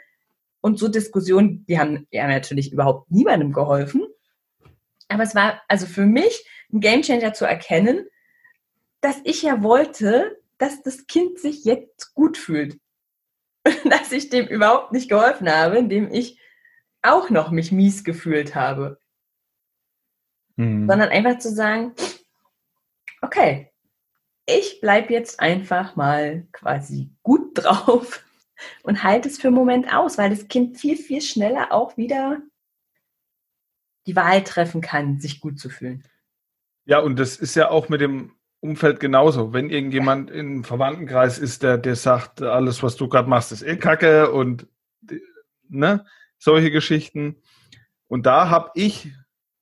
Und 0.61 0.79
so 0.79 0.87
Diskussionen, 0.87 1.67
die 1.67 1.77
haben, 1.77 2.07
haben 2.15 2.31
natürlich 2.31 2.73
überhaupt 2.73 3.11
niemandem 3.11 3.53
geholfen. 3.53 4.07
Aber 5.09 5.25
es 5.25 5.35
war 5.35 5.61
also 5.67 5.87
für 5.87 6.07
mich 6.07 6.47
ein 6.73 6.79
Gamechanger 6.79 7.33
zu 7.33 7.47
erkennen, 7.47 8.07
dass 9.01 9.17
ich 9.25 9.43
ja 9.43 9.61
wollte, 9.65 10.39
dass 10.59 10.83
das 10.83 11.09
Kind 11.09 11.41
sich 11.41 11.65
jetzt 11.65 12.15
gut 12.15 12.37
fühlt. 12.37 12.79
dass 13.85 14.13
ich 14.13 14.31
dem 14.31 14.47
überhaupt 14.47 14.93
nicht 14.93 15.09
geholfen 15.09 15.51
habe, 15.51 15.79
indem 15.79 16.13
ich 16.13 16.41
auch 17.03 17.31
noch 17.31 17.51
mich 17.51 17.73
mies 17.73 18.05
gefühlt 18.05 18.55
habe. 18.55 19.01
Mhm. 20.57 20.89
Sondern 20.89 21.11
einfach 21.11 21.39
zu 21.39 21.53
sagen, 21.55 21.95
okay, 23.23 23.71
ich 24.47 24.81
bleibe 24.81 25.13
jetzt 25.13 25.41
einfach 25.41 25.97
mal 25.97 26.47
quasi 26.53 27.11
gut 27.23 27.51
drauf 27.55 28.25
und 28.83 29.05
halte 29.05 29.29
es 29.29 29.39
für 29.39 29.49
einen 29.49 29.57
Moment 29.57 29.95
aus, 29.95 30.19
weil 30.19 30.31
das 30.31 30.49
Kind 30.49 30.79
viel, 30.79 30.97
viel 30.97 31.21
schneller 31.21 31.73
auch 31.73 31.97
wieder 31.97 32.41
die 34.07 34.17
Wahl 34.17 34.43
treffen 34.43 34.81
kann, 34.81 35.21
sich 35.21 35.41
gut 35.41 35.61
zu 35.61 35.69
fühlen. 35.69 36.03
Ja, 36.87 37.01
und 37.01 37.19
das 37.19 37.37
ist 37.37 37.55
ja 37.55 37.71
auch 37.71 37.91
mit 37.91 38.01
dem 38.01 38.38
Umfeld 38.61 39.01
genauso. 39.01 39.53
Wenn 39.53 39.71
irgendjemand 39.71 40.31
im 40.31 40.65
Verwandtenkreis 40.65 41.39
ist, 41.39 41.63
der, 41.63 41.79
der 41.79 41.95
sagt, 41.95 42.43
alles, 42.43 42.83
was 42.83 42.97
du 42.97 43.09
gerade 43.09 43.29
machst, 43.29 43.53
ist 43.53 43.63
eh 43.63 43.77
Kacke 43.77 44.33
und 44.33 44.67
ne, 45.69 46.05
solche 46.39 46.71
Geschichten. 46.71 47.37
Und 48.09 48.27
da 48.27 48.51
habe 48.51 48.71
ich, 48.75 49.13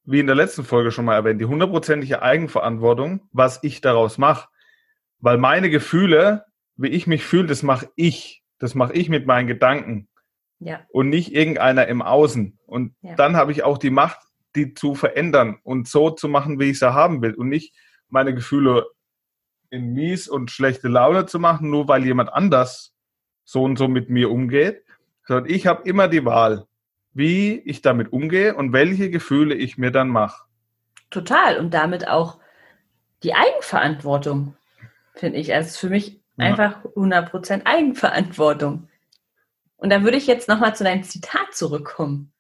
wie 0.05 0.21
in 0.21 0.27
der 0.27 0.37
letzten 0.37 0.65
Folge 0.65 0.93
schon 0.93 1.05
mal 1.05 1.15
erwähnt, 1.15 1.41
die 1.41 1.47
hundertprozentige 1.47 2.23
Eigenverantwortung, 2.23 3.29
was 3.33 3.63
ich 3.63 3.81
daraus 3.81 4.19
mache. 4.19 4.49
Weil 5.19 5.39
meine 5.39 5.69
Gefühle, 5.69 6.45
wie 6.77 6.89
ich 6.89 7.07
mich 7.07 7.25
fühle, 7.25 7.49
das 7.49 7.63
mache 7.63 7.91
ich. 7.97 8.45
Das 8.59 8.75
mache 8.75 8.95
ich 8.95 9.09
mit 9.09 9.27
meinen 9.27 9.47
Gedanken. 9.47 10.09
Ja. 10.59 10.81
Und 10.89 11.11
nicht 11.11 11.35
irgendeiner 11.35 11.87
im 11.89 12.01
Außen. 12.01 12.59
Und 12.67 12.95
ja. 13.03 13.15
dann 13.15 13.37
habe 13.37 13.53
ich 13.53 13.63
auch 13.63 13.79
die 13.79 13.91
Macht, 13.91 14.19
die 14.55 14.73
zu 14.73 14.95
verändern 14.95 15.59
und 15.63 15.89
so 15.89 16.11
zu 16.11 16.29
machen, 16.29 16.59
wie 16.59 16.71
ich 16.71 16.79
sie 16.79 16.95
haben 16.95 17.21
will. 17.21 17.35
Und 17.35 17.49
nicht 17.49 17.75
meine 18.09 18.35
Gefühle 18.35 18.87
in 19.71 19.93
mies 19.93 20.29
und 20.29 20.51
schlechte 20.51 20.89
Laune 20.89 21.27
zu 21.27 21.39
machen, 21.39 21.71
nur 21.71 21.89
weil 21.89 22.05
jemand 22.05 22.33
anders 22.33 22.95
so 23.45 23.63
und 23.63 23.77
so 23.77 23.89
mit 23.89 24.11
mir 24.11 24.31
umgeht, 24.31 24.85
sondern 25.27 25.53
ich 25.53 25.67
habe 25.67 25.89
immer 25.89 26.09
die 26.09 26.25
Wahl, 26.25 26.67
wie 27.13 27.59
ich 27.61 27.83
damit 27.83 28.13
umgehe 28.13 28.55
und 28.55 28.73
welche 28.73 29.11
Gefühle 29.11 29.55
ich 29.55 29.79
mir 29.79 29.91
dann 29.91 30.09
mache. 30.09 30.45
Total. 31.11 31.59
Und 31.59 31.73
damit 31.73 32.09
auch 32.09 32.39
die 33.23 33.35
Eigenverantwortung, 33.35 34.57
finde 35.15 35.39
ich. 35.39 35.55
Also 35.55 35.79
für 35.79 35.89
mich 35.89 36.21
ja. 36.37 36.47
einfach 36.47 36.85
100% 36.85 37.65
Eigenverantwortung. 37.65 38.89
Und 39.77 39.91
da 39.91 40.03
würde 40.03 40.17
ich 40.17 40.27
jetzt 40.27 40.49
nochmal 40.49 40.75
zu 40.75 40.85
deinem 40.85 41.05
Zitat 41.05 41.53
zurückkommen. 41.55 42.33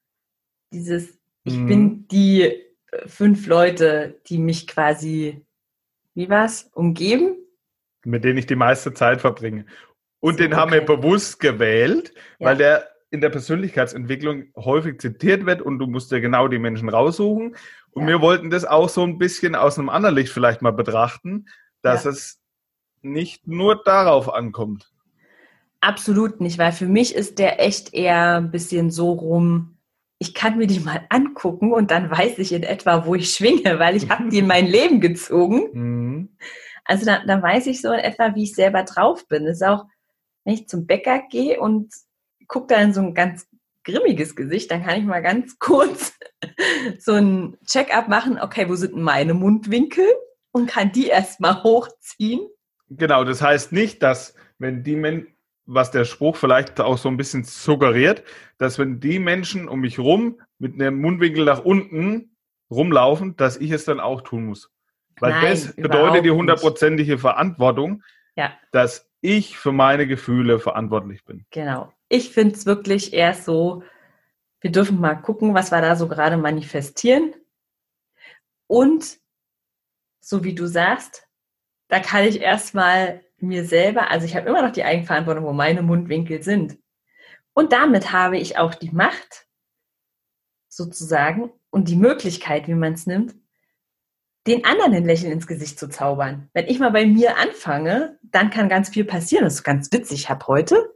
Dieses, 0.72 1.18
ich 1.44 1.56
mhm. 1.56 1.66
bin 1.66 2.08
die 2.08 2.62
fünf 3.06 3.46
Leute, 3.46 4.20
die 4.26 4.38
mich 4.38 4.66
quasi 4.66 5.45
wie 6.16 6.28
war's, 6.30 6.70
umgeben? 6.72 7.36
Mit 8.04 8.24
denen 8.24 8.38
ich 8.38 8.46
die 8.46 8.56
meiste 8.56 8.94
Zeit 8.94 9.20
verbringe. 9.20 9.66
Und 10.18 10.40
den 10.40 10.56
haben 10.56 10.72
wir 10.72 10.80
bewusst 10.80 11.38
gewählt, 11.38 12.12
ja. 12.38 12.48
weil 12.48 12.56
der 12.56 12.88
in 13.10 13.20
der 13.20 13.28
Persönlichkeitsentwicklung 13.28 14.46
häufig 14.56 15.00
zitiert 15.00 15.46
wird 15.46 15.62
und 15.62 15.78
du 15.78 15.86
musst 15.86 16.10
ja 16.10 16.18
genau 16.18 16.48
die 16.48 16.58
Menschen 16.58 16.88
raussuchen. 16.88 17.54
Und 17.92 18.02
ja. 18.02 18.08
wir 18.08 18.20
wollten 18.20 18.50
das 18.50 18.64
auch 18.64 18.88
so 18.88 19.02
ein 19.04 19.18
bisschen 19.18 19.54
aus 19.54 19.78
einem 19.78 19.88
anderen 19.88 20.16
Licht 20.16 20.32
vielleicht 20.32 20.62
mal 20.62 20.72
betrachten, 20.72 21.46
dass 21.82 22.04
ja. 22.04 22.10
es 22.10 22.40
nicht 23.02 23.46
nur 23.46 23.82
darauf 23.84 24.32
ankommt. 24.32 24.90
Absolut 25.80 26.40
nicht, 26.40 26.58
weil 26.58 26.72
für 26.72 26.88
mich 26.88 27.14
ist 27.14 27.38
der 27.38 27.60
echt 27.60 27.94
eher 27.94 28.36
ein 28.38 28.50
bisschen 28.50 28.90
so 28.90 29.12
rum, 29.12 29.75
ich 30.18 30.34
kann 30.34 30.56
mir 30.56 30.66
die 30.66 30.80
mal 30.80 31.04
angucken 31.10 31.72
und 31.72 31.90
dann 31.90 32.10
weiß 32.10 32.38
ich 32.38 32.52
in 32.52 32.62
etwa, 32.62 33.06
wo 33.06 33.14
ich 33.14 33.32
schwinge, 33.32 33.78
weil 33.78 33.96
ich 33.96 34.08
habe 34.08 34.28
die 34.28 34.38
in 34.38 34.46
mein 34.46 34.66
Leben 34.66 35.00
gezogen. 35.00 35.68
Mhm. 35.72 36.36
Also 36.84 37.04
da, 37.04 37.24
da 37.26 37.42
weiß 37.42 37.66
ich 37.66 37.82
so 37.82 37.92
in 37.92 37.98
etwa, 37.98 38.34
wie 38.34 38.44
ich 38.44 38.54
selber 38.54 38.84
drauf 38.84 39.26
bin. 39.28 39.44
Das 39.44 39.56
ist 39.56 39.62
auch, 39.62 39.84
wenn 40.44 40.54
ich 40.54 40.68
zum 40.68 40.86
Bäcker 40.86 41.22
gehe 41.30 41.60
und 41.60 41.92
gucke 42.48 42.74
da 42.74 42.80
in 42.80 42.94
so 42.94 43.00
ein 43.00 43.14
ganz 43.14 43.46
grimmiges 43.84 44.36
Gesicht, 44.36 44.70
dann 44.70 44.84
kann 44.84 44.98
ich 44.98 45.04
mal 45.04 45.22
ganz 45.22 45.58
kurz 45.58 46.14
so 46.98 47.12
ein 47.12 47.56
Check-up 47.66 48.08
machen, 48.08 48.38
okay, 48.40 48.68
wo 48.68 48.74
sind 48.74 48.96
meine 48.96 49.34
Mundwinkel 49.34 50.06
und 50.52 50.68
kann 50.68 50.92
die 50.92 51.08
erstmal 51.08 51.62
hochziehen. 51.62 52.48
Genau, 52.88 53.24
das 53.24 53.42
heißt 53.42 53.72
nicht, 53.72 54.02
dass 54.02 54.34
wenn 54.58 54.82
die 54.82 54.96
Menschen, 54.96 55.35
was 55.66 55.90
der 55.90 56.04
Spruch 56.04 56.36
vielleicht 56.36 56.80
auch 56.80 56.96
so 56.96 57.08
ein 57.08 57.16
bisschen 57.16 57.44
suggeriert, 57.44 58.22
dass 58.58 58.78
wenn 58.78 59.00
die 59.00 59.18
Menschen 59.18 59.68
um 59.68 59.80
mich 59.80 59.98
rum 59.98 60.40
mit 60.58 60.74
einem 60.74 61.00
Mundwinkel 61.00 61.44
nach 61.44 61.64
unten 61.64 62.36
rumlaufen, 62.70 63.36
dass 63.36 63.56
ich 63.56 63.70
es 63.72 63.84
dann 63.84 64.00
auch 64.00 64.22
tun 64.22 64.46
muss. 64.46 64.70
Weil 65.18 65.32
Nein, 65.32 65.50
das 65.50 65.74
bedeutet 65.74 66.24
die 66.24 66.30
hundertprozentige 66.30 67.18
Verantwortung, 67.18 68.02
ja. 68.36 68.52
dass 68.70 69.10
ich 69.20 69.58
für 69.58 69.72
meine 69.72 70.06
Gefühle 70.06 70.58
verantwortlich 70.58 71.24
bin. 71.24 71.46
Genau. 71.50 71.92
Ich 72.08 72.30
finde 72.30 72.54
es 72.54 72.66
wirklich 72.66 73.12
eher 73.12 73.34
so, 73.34 73.82
wir 74.60 74.70
dürfen 74.70 75.00
mal 75.00 75.14
gucken, 75.14 75.54
was 75.54 75.72
wir 75.72 75.80
da 75.80 75.96
so 75.96 76.06
gerade 76.06 76.36
manifestieren. 76.36 77.34
Und 78.66 79.18
so 80.20 80.44
wie 80.44 80.54
du 80.54 80.66
sagst, 80.66 81.26
da 81.88 82.00
kann 82.00 82.24
ich 82.24 82.40
erstmal 82.40 83.22
mir 83.38 83.64
selber, 83.64 84.10
also 84.10 84.26
ich 84.26 84.36
habe 84.36 84.48
immer 84.48 84.62
noch 84.62 84.72
die 84.72 84.84
Eigenverantwortung, 84.84 85.44
wo 85.44 85.52
meine 85.52 85.82
Mundwinkel 85.82 86.42
sind. 86.42 86.78
Und 87.52 87.72
damit 87.72 88.12
habe 88.12 88.38
ich 88.38 88.58
auch 88.58 88.74
die 88.74 88.90
Macht, 88.90 89.46
sozusagen, 90.68 91.52
und 91.70 91.88
die 91.88 91.96
Möglichkeit, 91.96 92.68
wie 92.68 92.74
man 92.74 92.94
es 92.94 93.06
nimmt, 93.06 93.34
den 94.46 94.64
anderen 94.64 94.94
ein 94.94 95.04
Lächeln 95.04 95.32
ins 95.32 95.46
Gesicht 95.46 95.78
zu 95.78 95.88
zaubern. 95.88 96.48
Wenn 96.52 96.68
ich 96.68 96.78
mal 96.78 96.92
bei 96.92 97.06
mir 97.06 97.36
anfange, 97.36 98.18
dann 98.22 98.50
kann 98.50 98.68
ganz 98.68 98.90
viel 98.90 99.04
passieren. 99.04 99.44
Das 99.44 99.54
ist 99.54 99.64
ganz 99.64 99.90
witzig. 99.92 100.20
Ich 100.20 100.30
habe 100.30 100.46
heute, 100.46 100.92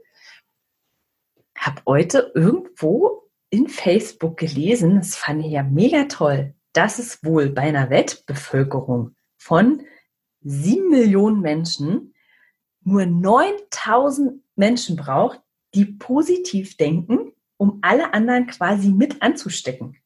habe 1.56 1.82
heute 1.86 2.32
irgendwo 2.34 3.28
in 3.50 3.68
Facebook 3.68 4.36
gelesen, 4.36 4.96
das 4.96 5.16
fand 5.16 5.44
ich 5.44 5.50
ja 5.50 5.64
mega 5.64 6.04
toll, 6.04 6.54
dass 6.72 6.98
es 6.98 7.24
wohl 7.24 7.50
bei 7.50 7.62
einer 7.62 7.90
Weltbevölkerung 7.90 9.16
von 9.36 9.82
sieben 10.40 10.90
Millionen 10.90 11.40
Menschen 11.40 12.14
nur 12.90 13.06
9000 13.06 14.42
Menschen 14.56 14.96
braucht, 14.96 15.40
die 15.74 15.84
positiv 15.86 16.76
denken, 16.76 17.32
um 17.56 17.78
alle 17.82 18.12
anderen 18.14 18.46
quasi 18.46 18.88
mit 18.90 19.22
anzustecken. 19.22 19.96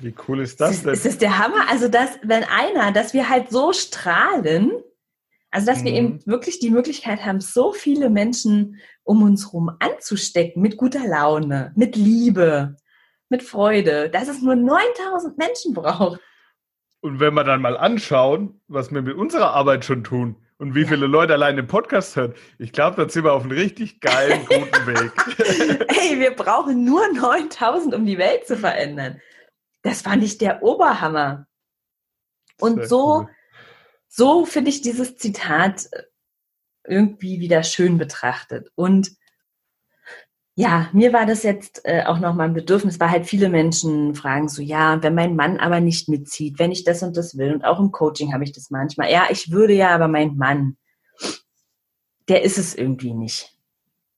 Wie 0.00 0.14
cool 0.28 0.40
ist 0.40 0.60
das 0.60 0.82
denn? 0.82 0.92
Ist 0.92 1.06
das 1.06 1.18
der 1.18 1.38
Hammer? 1.38 1.68
Also, 1.70 1.88
dass, 1.88 2.18
wenn 2.22 2.44
einer, 2.44 2.92
dass 2.92 3.14
wir 3.14 3.28
halt 3.28 3.50
so 3.50 3.72
strahlen, 3.72 4.72
also 5.50 5.66
dass 5.66 5.80
mhm. 5.80 5.84
wir 5.84 5.92
eben 5.92 6.26
wirklich 6.26 6.58
die 6.58 6.70
Möglichkeit 6.70 7.24
haben, 7.24 7.40
so 7.40 7.72
viele 7.72 8.10
Menschen 8.10 8.80
um 9.04 9.22
uns 9.22 9.46
herum 9.46 9.70
anzustecken 9.78 10.60
mit 10.60 10.76
guter 10.76 11.06
Laune, 11.06 11.72
mit 11.76 11.96
Liebe, 11.96 12.76
mit 13.28 13.42
Freude, 13.42 14.10
dass 14.10 14.28
es 14.28 14.42
nur 14.42 14.56
9000 14.56 15.38
Menschen 15.38 15.74
braucht. 15.74 16.20
Und 17.00 17.20
wenn 17.20 17.34
wir 17.34 17.44
dann 17.44 17.62
mal 17.62 17.76
anschauen, 17.76 18.60
was 18.66 18.92
wir 18.92 19.02
mit 19.02 19.16
unserer 19.16 19.52
Arbeit 19.52 19.84
schon 19.84 20.04
tun 20.04 20.43
und 20.64 20.74
wie 20.74 20.80
ja. 20.80 20.88
viele 20.88 21.06
Leute 21.06 21.34
allein 21.34 21.56
den 21.56 21.66
Podcast 21.66 22.16
hören, 22.16 22.32
ich 22.58 22.72
glaube, 22.72 22.96
da 22.96 23.06
sind 23.06 23.22
wir 23.22 23.34
auf 23.34 23.42
einem 23.42 23.52
richtig 23.52 24.00
geilen, 24.00 24.46
guten 24.48 24.86
Weg. 24.86 25.88
Hey, 25.90 26.18
wir 26.18 26.34
brauchen 26.34 26.84
nur 26.84 27.06
9000, 27.12 27.94
um 27.94 28.06
die 28.06 28.16
Welt 28.16 28.46
zu 28.46 28.56
verändern. 28.56 29.20
Das 29.82 30.00
fand 30.00 30.24
ich 30.24 30.38
der 30.38 30.62
Oberhammer. 30.62 31.46
Und 32.58 32.76
Sehr 32.76 32.88
so, 32.88 33.04
cool. 33.18 33.28
so 34.08 34.46
finde 34.46 34.70
ich 34.70 34.80
dieses 34.80 35.18
Zitat 35.18 35.84
äh, 35.92 36.04
irgendwie 36.84 37.40
wieder 37.40 37.62
schön 37.62 37.98
betrachtet. 37.98 38.70
Und 38.74 39.10
ja, 40.56 40.88
mir 40.92 41.12
war 41.12 41.26
das 41.26 41.42
jetzt 41.42 41.80
äh, 41.84 42.04
auch 42.04 42.20
noch 42.20 42.34
mal 42.34 42.44
ein 42.44 42.54
Bedürfnis, 42.54 43.00
weil 43.00 43.10
halt 43.10 43.26
viele 43.26 43.48
Menschen 43.48 44.14
fragen 44.14 44.48
so, 44.48 44.62
ja, 44.62 45.02
wenn 45.02 45.14
mein 45.14 45.34
Mann 45.34 45.58
aber 45.58 45.80
nicht 45.80 46.08
mitzieht, 46.08 46.60
wenn 46.60 46.70
ich 46.70 46.84
das 46.84 47.02
und 47.02 47.16
das 47.16 47.36
will, 47.36 47.54
und 47.54 47.64
auch 47.64 47.80
im 47.80 47.90
Coaching 47.90 48.32
habe 48.32 48.44
ich 48.44 48.52
das 48.52 48.70
manchmal, 48.70 49.10
ja, 49.10 49.24
ich 49.30 49.50
würde 49.50 49.74
ja, 49.74 49.90
aber 49.90 50.06
mein 50.06 50.36
Mann, 50.36 50.76
der 52.28 52.42
ist 52.42 52.56
es 52.56 52.74
irgendwie 52.74 53.14
nicht. 53.14 53.52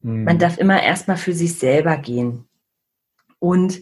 Mhm. 0.00 0.24
Man 0.24 0.38
darf 0.38 0.58
immer 0.58 0.82
erstmal 0.82 1.16
für 1.16 1.32
sich 1.32 1.58
selber 1.58 1.96
gehen. 1.96 2.46
Und 3.38 3.80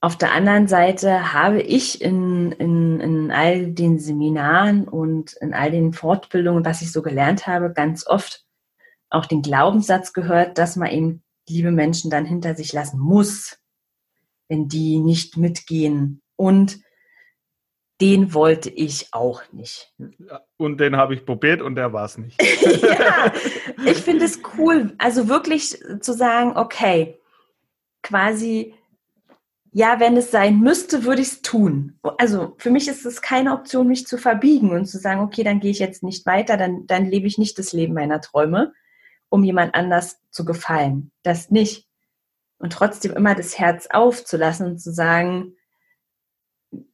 auf 0.00 0.16
der 0.16 0.32
anderen 0.32 0.68
Seite 0.68 1.32
habe 1.32 1.62
ich 1.62 2.00
in, 2.00 2.52
in, 2.52 3.00
in 3.00 3.30
all 3.32 3.72
den 3.72 3.98
Seminaren 3.98 4.86
und 4.86 5.32
in 5.40 5.52
all 5.52 5.72
den 5.72 5.92
Fortbildungen, 5.92 6.64
was 6.64 6.82
ich 6.82 6.92
so 6.92 7.02
gelernt 7.02 7.48
habe, 7.48 7.72
ganz 7.72 8.06
oft 8.06 8.44
auch 9.10 9.26
den 9.26 9.42
Glaubenssatz 9.42 10.12
gehört, 10.12 10.58
dass 10.58 10.76
man 10.76 10.90
eben 10.90 11.23
liebe 11.48 11.70
Menschen 11.70 12.10
dann 12.10 12.24
hinter 12.24 12.54
sich 12.54 12.72
lassen 12.72 12.98
muss, 12.98 13.58
wenn 14.48 14.68
die 14.68 14.98
nicht 14.98 15.36
mitgehen. 15.36 16.22
Und 16.36 16.80
den 18.00 18.34
wollte 18.34 18.70
ich 18.70 19.08
auch 19.12 19.42
nicht. 19.52 19.92
Und 20.56 20.80
den 20.80 20.96
habe 20.96 21.14
ich 21.14 21.24
probiert 21.24 21.62
und 21.62 21.76
der 21.76 21.92
war 21.92 22.06
es 22.06 22.18
nicht. 22.18 22.40
ja, 22.82 23.32
ich 23.84 23.98
finde 23.98 24.24
es 24.24 24.40
cool, 24.58 24.94
also 24.98 25.28
wirklich 25.28 25.78
zu 26.00 26.12
sagen, 26.12 26.56
okay, 26.56 27.18
quasi 28.02 28.74
ja, 29.76 29.98
wenn 29.98 30.16
es 30.16 30.30
sein 30.30 30.60
müsste, 30.60 31.04
würde 31.04 31.20
ich 31.20 31.28
es 31.28 31.42
tun. 31.42 31.98
Also 32.16 32.54
für 32.58 32.70
mich 32.70 32.86
ist 32.86 33.04
es 33.04 33.20
keine 33.20 33.52
Option, 33.52 33.88
mich 33.88 34.06
zu 34.06 34.18
verbiegen 34.18 34.70
und 34.70 34.86
zu 34.86 34.98
sagen, 34.98 35.20
okay, 35.20 35.42
dann 35.42 35.58
gehe 35.58 35.72
ich 35.72 35.80
jetzt 35.80 36.04
nicht 36.04 36.24
weiter, 36.26 36.56
dann, 36.56 36.86
dann 36.86 37.06
lebe 37.06 37.26
ich 37.26 37.38
nicht 37.38 37.58
das 37.58 37.72
Leben 37.72 37.92
meiner 37.92 38.20
Träume, 38.20 38.72
um 39.34 39.42
jemand 39.42 39.74
anders 39.74 40.20
zu 40.30 40.44
gefallen. 40.44 41.10
Das 41.24 41.50
nicht. 41.50 41.88
Und 42.58 42.72
trotzdem 42.72 43.14
immer 43.14 43.34
das 43.34 43.58
Herz 43.58 43.88
aufzulassen 43.90 44.64
und 44.64 44.78
zu 44.78 44.92
sagen, 44.92 45.56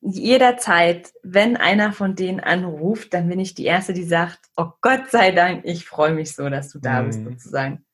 jederzeit, 0.01 1.13
wenn 1.23 1.59
einer 1.59 1.93
von 1.93 2.15
denen 2.15 2.41
anruft, 2.41 3.13
dann 3.13 3.29
bin 3.29 3.41
ich 3.41 3.55
die 3.55 3.67
Erste, 3.67 3.93
die 3.93 4.05
sagt, 4.05 4.39
oh 4.57 4.71
Gott 4.81 5.11
sei 5.11 5.33
Dank, 5.33 5.67
ich 5.67 5.85
freue 5.85 6.15
mich 6.15 6.35
so, 6.35 6.49
dass 6.49 6.71
du 6.71 6.79
da 6.79 7.03
bist, 7.03 7.21
mhm. 7.21 7.33
sozusagen. 7.33 7.85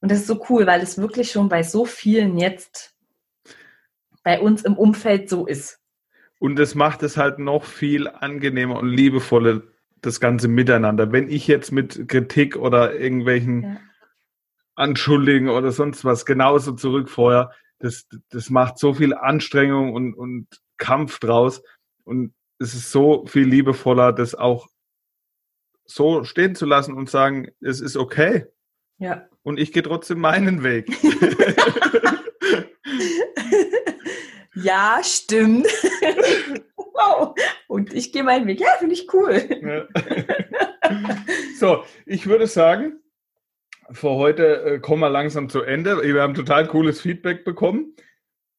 Und 0.00 0.10
das 0.10 0.20
ist 0.20 0.26
so 0.26 0.42
cool, 0.48 0.66
weil 0.66 0.80
es 0.80 0.96
wirklich 0.96 1.30
schon 1.30 1.50
bei 1.50 1.62
so 1.62 1.84
vielen 1.84 2.38
jetzt 2.38 2.96
bei 4.22 4.40
uns 4.40 4.62
im 4.62 4.74
Umfeld 4.74 5.28
so 5.28 5.46
ist. 5.46 5.80
Und 6.38 6.56
das 6.56 6.74
macht 6.74 7.02
es 7.02 7.18
halt 7.18 7.38
noch 7.38 7.64
viel 7.64 8.08
angenehmer 8.08 8.78
und 8.78 8.88
liebevoller, 8.88 9.60
das 10.02 10.20
ganze 10.20 10.48
Miteinander. 10.48 11.12
Wenn 11.12 11.28
ich 11.28 11.46
jetzt 11.46 11.72
mit 11.72 12.08
Kritik 12.08 12.56
oder 12.56 12.98
irgendwelchen 12.98 13.62
ja. 13.62 13.80
Anschuldigungen 14.74 15.54
oder 15.54 15.72
sonst 15.72 16.04
was 16.04 16.26
genauso 16.26 16.72
zurückfeuere, 16.72 17.52
das, 17.78 18.06
das 18.30 18.50
macht 18.50 18.78
so 18.78 18.94
viel 18.94 19.14
Anstrengung 19.14 19.92
und, 19.92 20.14
und 20.14 20.46
Kampf 20.76 21.18
draus. 21.18 21.62
Und 22.04 22.34
es 22.58 22.74
ist 22.74 22.92
so 22.92 23.26
viel 23.26 23.46
liebevoller, 23.46 24.12
das 24.12 24.34
auch 24.34 24.68
so 25.84 26.24
stehen 26.24 26.54
zu 26.54 26.66
lassen 26.66 26.94
und 26.94 27.10
sagen, 27.10 27.48
es 27.60 27.80
ist 27.80 27.96
okay. 27.96 28.46
Ja. 28.98 29.26
Und 29.42 29.58
ich 29.58 29.72
gehe 29.72 29.82
trotzdem 29.82 30.20
meinen 30.20 30.62
Weg. 30.62 30.88
Ja, 34.54 35.00
stimmt. 35.02 35.66
wow. 36.76 37.34
Und 37.68 37.92
ich 37.92 38.12
gehe 38.12 38.22
meinen 38.22 38.46
Weg. 38.46 38.60
Ja, 38.60 38.70
finde 38.78 38.94
ich 38.94 39.12
cool. 39.12 39.48
Ja. 39.62 39.86
so, 41.58 41.84
ich 42.06 42.26
würde 42.26 42.46
sagen, 42.46 43.00
für 43.92 44.10
heute 44.10 44.62
äh, 44.62 44.78
kommen 44.78 45.02
wir 45.02 45.10
langsam 45.10 45.48
zu 45.48 45.62
Ende. 45.62 46.02
Wir 46.02 46.22
haben 46.22 46.34
total 46.34 46.66
cooles 46.66 47.00
Feedback 47.00 47.44
bekommen, 47.44 47.94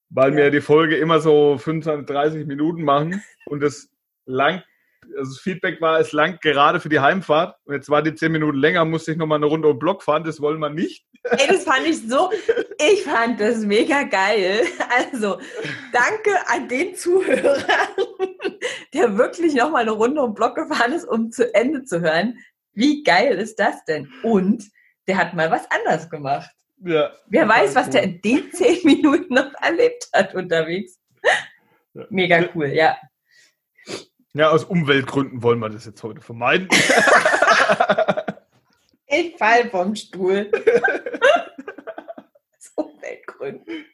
weil 0.09 0.31
ja. 0.31 0.37
wir 0.37 0.51
die 0.51 0.61
Folge 0.61 0.97
immer 0.97 1.19
so 1.19 1.57
25, 1.57 2.07
30 2.07 2.47
Minuten 2.47 2.83
machen 2.83 3.21
und 3.45 3.63
es 3.63 3.91
lang 4.25 4.63
also 5.17 5.31
das 5.31 5.39
Feedback 5.39 5.81
war, 5.81 5.99
es 5.99 6.11
langt 6.11 6.41
gerade 6.41 6.79
für 6.79 6.89
die 6.89 6.99
Heimfahrt. 6.99 7.55
Und 7.65 7.73
jetzt 7.73 7.89
war 7.89 8.01
die 8.01 8.15
zehn 8.15 8.31
Minuten 8.31 8.57
länger, 8.57 8.85
musste 8.85 9.11
ich 9.11 9.17
nochmal 9.17 9.37
eine 9.37 9.45
Runde 9.45 9.67
um 9.67 9.79
Block 9.79 10.03
fahren. 10.03 10.23
Das 10.23 10.41
wollen 10.41 10.59
wir 10.59 10.69
nicht. 10.69 11.05
Ey, 11.23 11.47
das 11.47 11.63
fand 11.63 11.85
ich 11.85 12.07
so, 12.07 12.31
ich 12.79 13.03
fand 13.03 13.39
das 13.39 13.59
mega 13.59 14.03
geil. 14.03 14.61
Also, 14.89 15.39
danke 15.93 16.31
an 16.47 16.67
den 16.67 16.95
Zuhörer, 16.95 17.57
der 18.93 19.17
wirklich 19.17 19.53
nochmal 19.53 19.83
eine 19.83 19.91
Runde 19.91 20.21
um 20.21 20.33
Block 20.33 20.55
gefahren 20.55 20.93
ist, 20.93 21.05
um 21.05 21.31
zu 21.31 21.53
Ende 21.53 21.83
zu 21.83 22.01
hören. 22.01 22.37
Wie 22.73 23.03
geil 23.03 23.37
ist 23.37 23.59
das 23.59 23.83
denn? 23.85 24.11
Und 24.23 24.63
der 25.07 25.17
hat 25.17 25.33
mal 25.33 25.51
was 25.51 25.69
anders 25.71 26.09
gemacht. 26.09 26.49
Ja, 26.83 27.11
Wer 27.27 27.47
weiß, 27.47 27.75
was 27.75 27.87
cool. 27.87 27.91
der 27.93 28.03
in 28.03 28.21
den 28.21 28.51
zehn 28.51 28.79
Minuten 28.83 29.35
noch 29.35 29.53
erlebt 29.61 30.09
hat 30.13 30.33
unterwegs. 30.33 30.99
Mega 32.09 32.49
cool, 32.55 32.67
ja. 32.67 32.97
Ja, 34.33 34.49
aus 34.49 34.63
Umweltgründen 34.63 35.43
wollen 35.43 35.59
wir 35.59 35.69
das 35.69 35.85
jetzt 35.85 36.01
heute 36.03 36.21
vermeiden. 36.21 36.69
ich 39.07 39.35
fall 39.37 39.69
vom 39.69 39.93
Stuhl. 39.93 40.49
aus 42.57 42.71
Umweltgründen. 42.75 43.85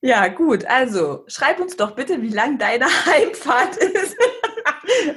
Ja, 0.00 0.28
gut. 0.28 0.64
Also, 0.64 1.24
schreib 1.26 1.60
uns 1.60 1.76
doch 1.76 1.94
bitte, 1.94 2.22
wie 2.22 2.30
lang 2.30 2.56
deine 2.58 2.86
Heimfahrt 3.06 3.76
ist. 3.76 4.16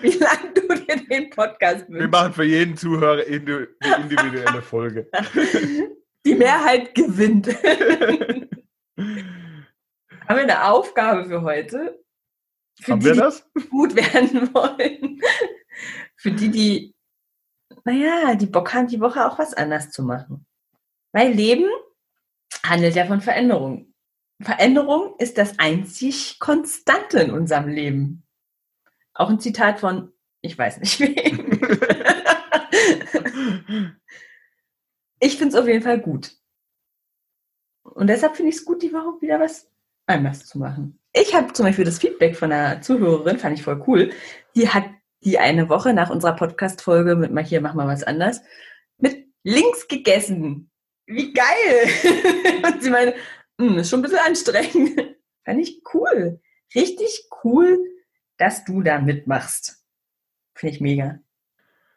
wie 0.01 0.17
lang 0.17 0.53
du 0.53 0.67
wir 0.67 0.97
den 1.07 1.29
Podcast 1.29 1.87
wünschen. 1.87 2.01
Wir 2.01 2.09
machen 2.09 2.33
für 2.33 2.43
jeden 2.43 2.75
Zuhörer 2.75 3.23
eine 3.23 3.67
individuelle 4.01 4.61
Folge. 4.61 5.09
Die 6.25 6.35
Mehrheit 6.35 6.93
gewinnt. 6.93 7.47
Haben 7.47 8.49
wir 10.27 10.43
eine 10.43 10.65
Aufgabe 10.65 11.23
für 11.25 11.41
heute? 11.41 12.03
Für 12.81 12.93
Haben 12.93 12.99
die, 12.99 13.05
wir 13.05 13.15
das? 13.15 13.45
die 13.57 13.67
gut 13.67 13.95
werden 13.95 14.53
wollen. 14.53 15.21
Für 16.15 16.31
die, 16.31 16.49
die, 16.49 16.95
naja, 17.83 18.35
die 18.35 18.45
Bock 18.45 18.73
haben, 18.73 18.87
die 18.87 18.99
Woche 18.99 19.25
auch 19.25 19.39
was 19.39 19.53
anders 19.53 19.91
zu 19.91 20.03
machen. 20.03 20.45
Weil 21.11 21.33
Leben 21.33 21.69
handelt 22.63 22.95
ja 22.95 23.05
von 23.05 23.21
Veränderung. 23.21 23.93
Veränderung 24.41 25.15
ist 25.17 25.37
das 25.37 25.59
einzig 25.59 26.39
Konstante 26.39 27.19
in 27.19 27.31
unserem 27.31 27.67
Leben. 27.67 28.23
Auch 29.13 29.29
ein 29.29 29.39
Zitat 29.39 29.79
von, 29.79 30.13
ich 30.41 30.57
weiß 30.57 30.79
nicht 30.79 30.99
wem. 31.01 31.59
ich 35.19 35.37
finde 35.37 35.55
es 35.55 35.61
auf 35.61 35.67
jeden 35.67 35.83
Fall 35.83 35.99
gut. 35.99 36.37
Und 37.83 38.07
deshalb 38.07 38.37
finde 38.37 38.51
ich 38.51 38.57
es 38.57 38.65
gut, 38.65 38.81
die 38.81 38.93
Woche 38.93 39.21
wieder 39.21 39.39
was 39.39 39.69
anders 40.05 40.45
zu 40.45 40.57
machen. 40.57 40.98
Ich 41.13 41.33
habe 41.33 41.53
zum 41.53 41.65
Beispiel 41.65 41.85
das 41.85 41.99
Feedback 41.99 42.35
von 42.35 42.51
einer 42.51 42.81
Zuhörerin, 42.81 43.39
fand 43.39 43.57
ich 43.57 43.63
voll 43.63 43.83
cool. 43.87 44.11
Die 44.55 44.69
hat 44.69 44.85
die 45.23 45.39
eine 45.39 45.67
Woche 45.67 45.93
nach 45.93 46.09
unserer 46.09 46.35
Podcast-Folge 46.35 47.15
mit 47.15 47.31
mal 47.31 47.43
hier, 47.43 47.61
mach 47.61 47.73
mal 47.73 47.87
was 47.87 48.03
anders, 48.03 48.41
mit 48.97 49.27
links 49.43 49.87
gegessen. 49.87 50.69
Wie 51.07 51.33
geil! 51.33 52.63
Und 52.65 52.83
sie 52.83 52.91
meine, 52.91 53.15
hm, 53.59 53.79
ist 53.79 53.89
schon 53.89 53.99
ein 53.99 54.03
bisschen 54.03 54.19
anstrengend. 54.19 55.17
Fand 55.45 55.59
ich 55.59 55.81
cool. 55.93 56.39
Richtig 56.75 57.27
cool, 57.43 57.79
dass 58.37 58.63
du 58.63 58.83
da 58.83 58.99
mitmachst. 58.99 59.83
Finde 60.53 60.75
ich 60.75 60.81
mega. 60.81 61.19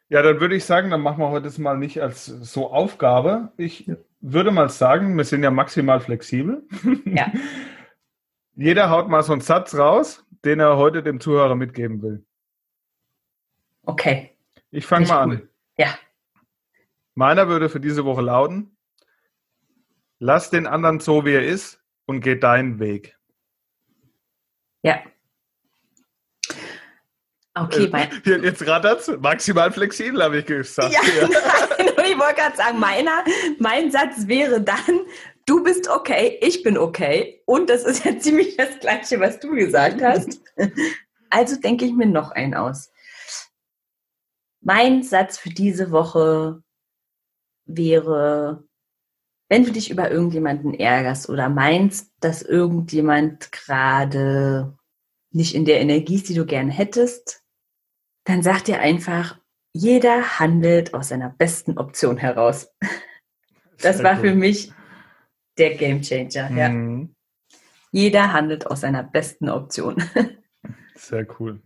Ja, 0.09 0.21
dann 0.21 0.39
würde 0.39 0.55
ich 0.55 0.65
sagen, 0.65 0.89
dann 0.89 1.01
machen 1.01 1.19
wir 1.19 1.29
heute 1.29 1.45
das 1.45 1.57
mal 1.57 1.77
nicht 1.77 2.01
als 2.01 2.25
so 2.25 2.71
Aufgabe. 2.71 3.51
Ich 3.57 3.89
würde 4.21 4.51
mal 4.51 4.69
sagen, 4.69 5.15
wir 5.17 5.23
sind 5.23 5.43
ja 5.43 5.51
maximal 5.51 5.99
flexibel. 5.99 6.67
Ja. 7.05 7.31
Jeder 8.55 8.89
haut 8.89 9.09
mal 9.09 9.23
so 9.23 9.33
einen 9.33 9.41
Satz 9.41 9.75
raus, 9.75 10.23
den 10.45 10.59
er 10.59 10.77
heute 10.77 11.01
dem 11.01 11.19
Zuhörer 11.19 11.55
mitgeben 11.55 12.01
will. 12.01 12.25
Okay. 13.83 14.37
Ich 14.71 14.85
fange 14.85 15.07
mal 15.07 15.33
ich 15.33 15.41
an. 15.41 15.49
Ja. 15.77 15.97
Meiner 17.15 17.47
würde 17.47 17.69
für 17.69 17.79
diese 17.79 18.05
Woche 18.05 18.21
lauten, 18.21 18.75
lass 20.19 20.49
den 20.49 20.67
anderen 20.67 20.99
so, 20.99 21.25
wie 21.25 21.33
er 21.33 21.45
ist 21.45 21.81
und 22.05 22.21
geh 22.21 22.35
deinen 22.35 22.79
Weg. 22.79 23.17
Ja. 24.83 25.01
Okay, 27.55 27.87
mein, 27.91 28.09
Hier, 28.23 28.39
Jetzt 28.39 28.65
rattert's. 28.65 29.11
Maximal 29.19 29.71
flexibel, 29.71 30.23
habe 30.23 30.39
ich 30.39 30.45
gesagt. 30.45 30.91
Ja, 30.91 30.99
nein, 31.21 31.89
und 31.89 32.05
ich 32.05 32.17
wollte 32.17 32.35
gerade 32.35 32.57
sagen, 32.57 32.79
meiner, 32.79 33.23
mein 33.59 33.91
Satz 33.91 34.27
wäre 34.27 34.59
dann, 34.59 35.01
du 35.45 35.63
bist 35.63 35.89
okay, 35.89 36.37
ich 36.41 36.63
bin 36.63 36.77
okay. 36.77 37.41
Und 37.45 37.69
das 37.69 37.83
ist 37.83 38.05
ja 38.05 38.17
ziemlich 38.19 38.57
das 38.57 38.79
Gleiche, 38.79 39.19
was 39.19 39.39
du 39.39 39.51
gesagt 39.55 40.01
hast. 40.01 40.41
Also 41.29 41.59
denke 41.59 41.85
ich 41.85 41.93
mir 41.93 42.05
noch 42.05 42.31
einen 42.31 42.53
aus. 42.53 42.91
Mein 44.61 45.03
Satz 45.03 45.37
für 45.37 45.49
diese 45.49 45.91
Woche 45.91 46.63
wäre, 47.65 48.63
wenn 49.49 49.65
du 49.65 49.71
dich 49.71 49.89
über 49.89 50.09
irgendjemanden 50.09 50.73
ärgerst 50.73 51.29
oder 51.29 51.49
meinst, 51.49 52.11
dass 52.19 52.41
irgendjemand 52.41 53.51
gerade 53.51 54.77
nicht 55.31 55.55
in 55.55 55.65
der 55.65 55.81
Energie 55.81 56.15
ist, 56.15 56.29
die 56.29 56.35
du 56.35 56.45
gerne 56.45 56.71
hättest, 56.71 57.43
dann 58.25 58.41
sag 58.41 58.63
dir 58.63 58.79
einfach, 58.79 59.39
jeder 59.73 60.39
handelt 60.39 60.93
aus 60.93 61.09
seiner 61.09 61.29
besten 61.29 61.77
Option 61.77 62.17
heraus. 62.17 62.71
Das 63.81 64.03
war 64.03 64.17
für 64.17 64.35
mich 64.35 64.71
der 65.57 65.75
Gamechanger. 65.75 66.51
Ja. 66.51 66.69
Mhm. 66.69 67.15
Jeder 67.91 68.33
handelt 68.33 68.67
aus 68.67 68.81
seiner 68.81 69.03
besten 69.03 69.49
Option. 69.49 70.03
Sehr 70.95 71.27
cool. 71.39 71.61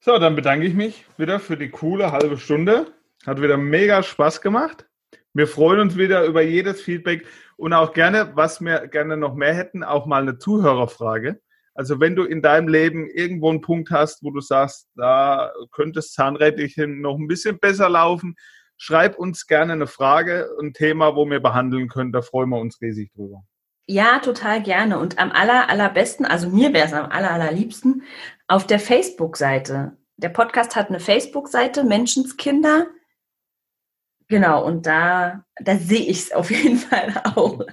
So, 0.00 0.18
dann 0.18 0.36
bedanke 0.36 0.66
ich 0.66 0.74
mich 0.74 1.04
wieder 1.16 1.40
für 1.40 1.56
die 1.56 1.70
coole 1.70 2.12
halbe 2.12 2.38
Stunde. 2.38 2.92
Hat 3.26 3.42
wieder 3.42 3.56
mega 3.56 4.02
Spaß 4.02 4.40
gemacht. 4.40 4.86
Wir 5.34 5.48
freuen 5.48 5.80
uns 5.80 5.98
wieder 5.98 6.24
über 6.24 6.42
jedes 6.42 6.80
Feedback 6.80 7.26
und 7.56 7.72
auch 7.72 7.92
gerne, 7.92 8.32
was 8.34 8.60
wir 8.60 8.86
gerne 8.86 9.16
noch 9.16 9.34
mehr 9.34 9.54
hätten, 9.54 9.82
auch 9.82 10.06
mal 10.06 10.22
eine 10.22 10.38
Zuhörerfrage. 10.38 11.40
Also 11.74 12.00
wenn 12.00 12.16
du 12.16 12.24
in 12.24 12.42
deinem 12.42 12.68
Leben 12.68 13.08
irgendwo 13.08 13.50
einen 13.50 13.60
Punkt 13.60 13.90
hast, 13.90 14.22
wo 14.22 14.30
du 14.30 14.40
sagst, 14.40 14.88
da 14.96 15.52
könnte 15.70 16.00
es 16.00 16.12
zahnrädlich 16.12 16.74
hin 16.74 17.00
noch 17.00 17.16
ein 17.16 17.28
bisschen 17.28 17.58
besser 17.58 17.88
laufen, 17.88 18.34
schreib 18.78 19.18
uns 19.18 19.46
gerne 19.46 19.74
eine 19.74 19.86
Frage, 19.86 20.48
ein 20.60 20.72
Thema, 20.72 21.14
wo 21.14 21.28
wir 21.28 21.40
behandeln 21.40 21.88
können. 21.88 22.12
Da 22.12 22.22
freuen 22.22 22.48
wir 22.48 22.58
uns 22.58 22.80
riesig 22.80 23.12
drüber. 23.12 23.42
Ja, 23.86 24.20
total 24.20 24.62
gerne. 24.62 24.98
Und 24.98 25.18
am 25.18 25.32
aller, 25.32 25.68
allerbesten, 25.68 26.24
also 26.24 26.48
mir 26.48 26.72
wäre 26.72 26.86
es 26.86 26.92
am 26.92 27.10
aller, 27.10 27.30
allerliebsten, 27.30 28.02
auf 28.46 28.66
der 28.66 28.78
Facebook-Seite. 28.78 29.96
Der 30.16 30.28
Podcast 30.28 30.76
hat 30.76 30.88
eine 30.88 31.00
Facebook-Seite, 31.00 31.84
Menschenskinder. 31.84 32.86
Genau, 34.28 34.64
und 34.64 34.84
da, 34.86 35.44
da 35.60 35.76
sehe 35.76 36.02
ich 36.02 36.18
es 36.18 36.32
auf 36.34 36.50
jeden 36.50 36.76
Fall 36.76 37.14
auch. 37.34 37.64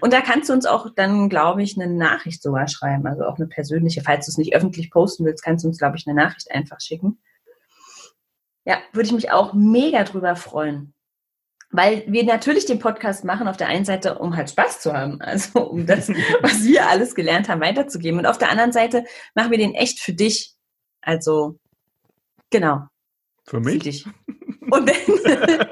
Und 0.00 0.12
da 0.12 0.20
kannst 0.20 0.48
du 0.48 0.52
uns 0.52 0.66
auch 0.66 0.88
dann, 0.94 1.28
glaube 1.28 1.62
ich, 1.62 1.78
eine 1.78 1.92
Nachricht 1.92 2.42
sogar 2.42 2.68
schreiben, 2.68 3.06
also 3.06 3.24
auch 3.24 3.36
eine 3.36 3.46
persönliche. 3.46 4.02
Falls 4.02 4.26
du 4.26 4.30
es 4.30 4.38
nicht 4.38 4.54
öffentlich 4.54 4.90
posten 4.90 5.24
willst, 5.24 5.44
kannst 5.44 5.64
du 5.64 5.68
uns, 5.68 5.78
glaube 5.78 5.96
ich, 5.96 6.06
eine 6.06 6.16
Nachricht 6.16 6.50
einfach 6.50 6.80
schicken. 6.80 7.18
Ja, 8.66 8.78
würde 8.92 9.06
ich 9.06 9.12
mich 9.12 9.30
auch 9.30 9.54
mega 9.54 10.02
drüber 10.04 10.34
freuen. 10.34 10.92
Weil 11.70 12.04
wir 12.06 12.24
natürlich 12.24 12.66
den 12.66 12.78
Podcast 12.78 13.24
machen, 13.24 13.48
auf 13.48 13.56
der 13.56 13.68
einen 13.68 13.84
Seite, 13.84 14.18
um 14.18 14.36
halt 14.36 14.50
Spaß 14.50 14.80
zu 14.80 14.92
haben, 14.92 15.20
also 15.22 15.68
um 15.70 15.86
das, 15.86 16.08
was 16.42 16.64
wir 16.64 16.88
alles 16.88 17.14
gelernt 17.14 17.48
haben, 17.48 17.60
weiterzugeben. 17.60 18.18
Und 18.18 18.26
auf 18.26 18.38
der 18.38 18.50
anderen 18.50 18.72
Seite 18.72 19.04
machen 19.34 19.52
wir 19.52 19.58
den 19.58 19.74
echt 19.74 20.00
für 20.00 20.12
dich. 20.12 20.54
Also, 21.00 21.58
genau, 22.50 22.88
Für 23.44 23.58
für 23.58 23.60
mich? 23.60 23.82
dich. 23.84 24.06
Und 24.70 24.88
wenn, 24.88 25.68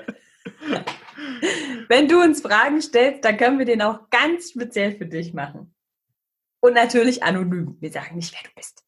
wenn 1.88 2.08
du 2.08 2.22
uns 2.22 2.40
Fragen 2.40 2.80
stellst, 2.80 3.24
dann 3.24 3.36
können 3.36 3.58
wir 3.58 3.66
den 3.66 3.82
auch 3.82 4.08
ganz 4.10 4.50
speziell 4.50 4.96
für 4.96 5.06
dich 5.06 5.34
machen. 5.34 5.74
Und 6.60 6.74
natürlich 6.74 7.24
anonym. 7.24 7.76
Wir 7.80 7.90
sagen 7.90 8.14
nicht, 8.14 8.32
wer 8.32 8.48
du 8.48 8.54
bist. 8.54 8.84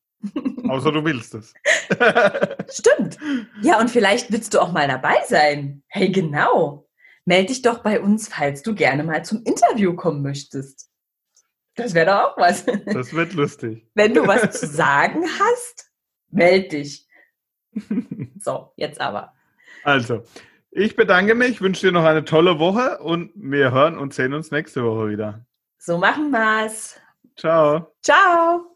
Außer 0.69 0.93
du 0.93 1.05
willst 1.05 1.35
es. 1.35 1.53
Stimmt. 2.69 3.19
Ja, 3.63 3.81
und 3.81 3.91
vielleicht 3.91 4.33
willst 4.33 4.55
du 4.55 4.61
auch 4.61 4.73
mal 4.73 4.89
dabei 4.89 5.17
sein. 5.27 5.83
Hey, 5.89 6.11
genau. 6.11 6.89
Meld 7.25 7.51
dich 7.51 7.63
doch 7.63 7.79
bei 7.83 8.01
uns, 8.01 8.29
falls 8.29 8.63
du 8.63 8.75
gerne 8.75 9.03
mal 9.03 9.25
zum 9.25 9.43
Interview 9.45 9.95
kommen 9.95 10.23
möchtest. 10.23 10.91
Das 11.75 11.93
wäre 11.93 12.07
doch 12.07 12.25
auch 12.25 12.37
was. 12.39 12.65
Das 12.87 13.13
wird 13.13 13.35
lustig. 13.35 13.87
Wenn 13.95 14.15
du 14.15 14.27
was 14.27 14.59
zu 14.61 14.67
sagen 14.67 15.25
hast, 15.25 15.91
meld 16.31 16.73
dich. 16.73 17.07
So, 18.39 18.73
jetzt 18.77 19.01
aber. 19.01 19.35
Also, 19.83 20.23
ich 20.71 20.97
bedanke 20.97 21.35
mich, 21.35 21.61
wünsche 21.61 21.87
dir 21.87 21.93
noch 21.93 22.05
eine 22.05 22.25
tolle 22.25 22.59
Woche 22.59 22.99
und 22.99 23.33
wir 23.35 23.73
hören 23.73 23.99
und 23.99 24.15
sehen 24.15 24.33
uns 24.33 24.51
nächste 24.51 24.85
Woche 24.85 25.09
wieder. 25.09 25.45
So 25.79 25.99
machen 25.99 26.31
wir's. 26.31 26.99
Ciao. 27.37 27.93
Ciao. 28.03 28.76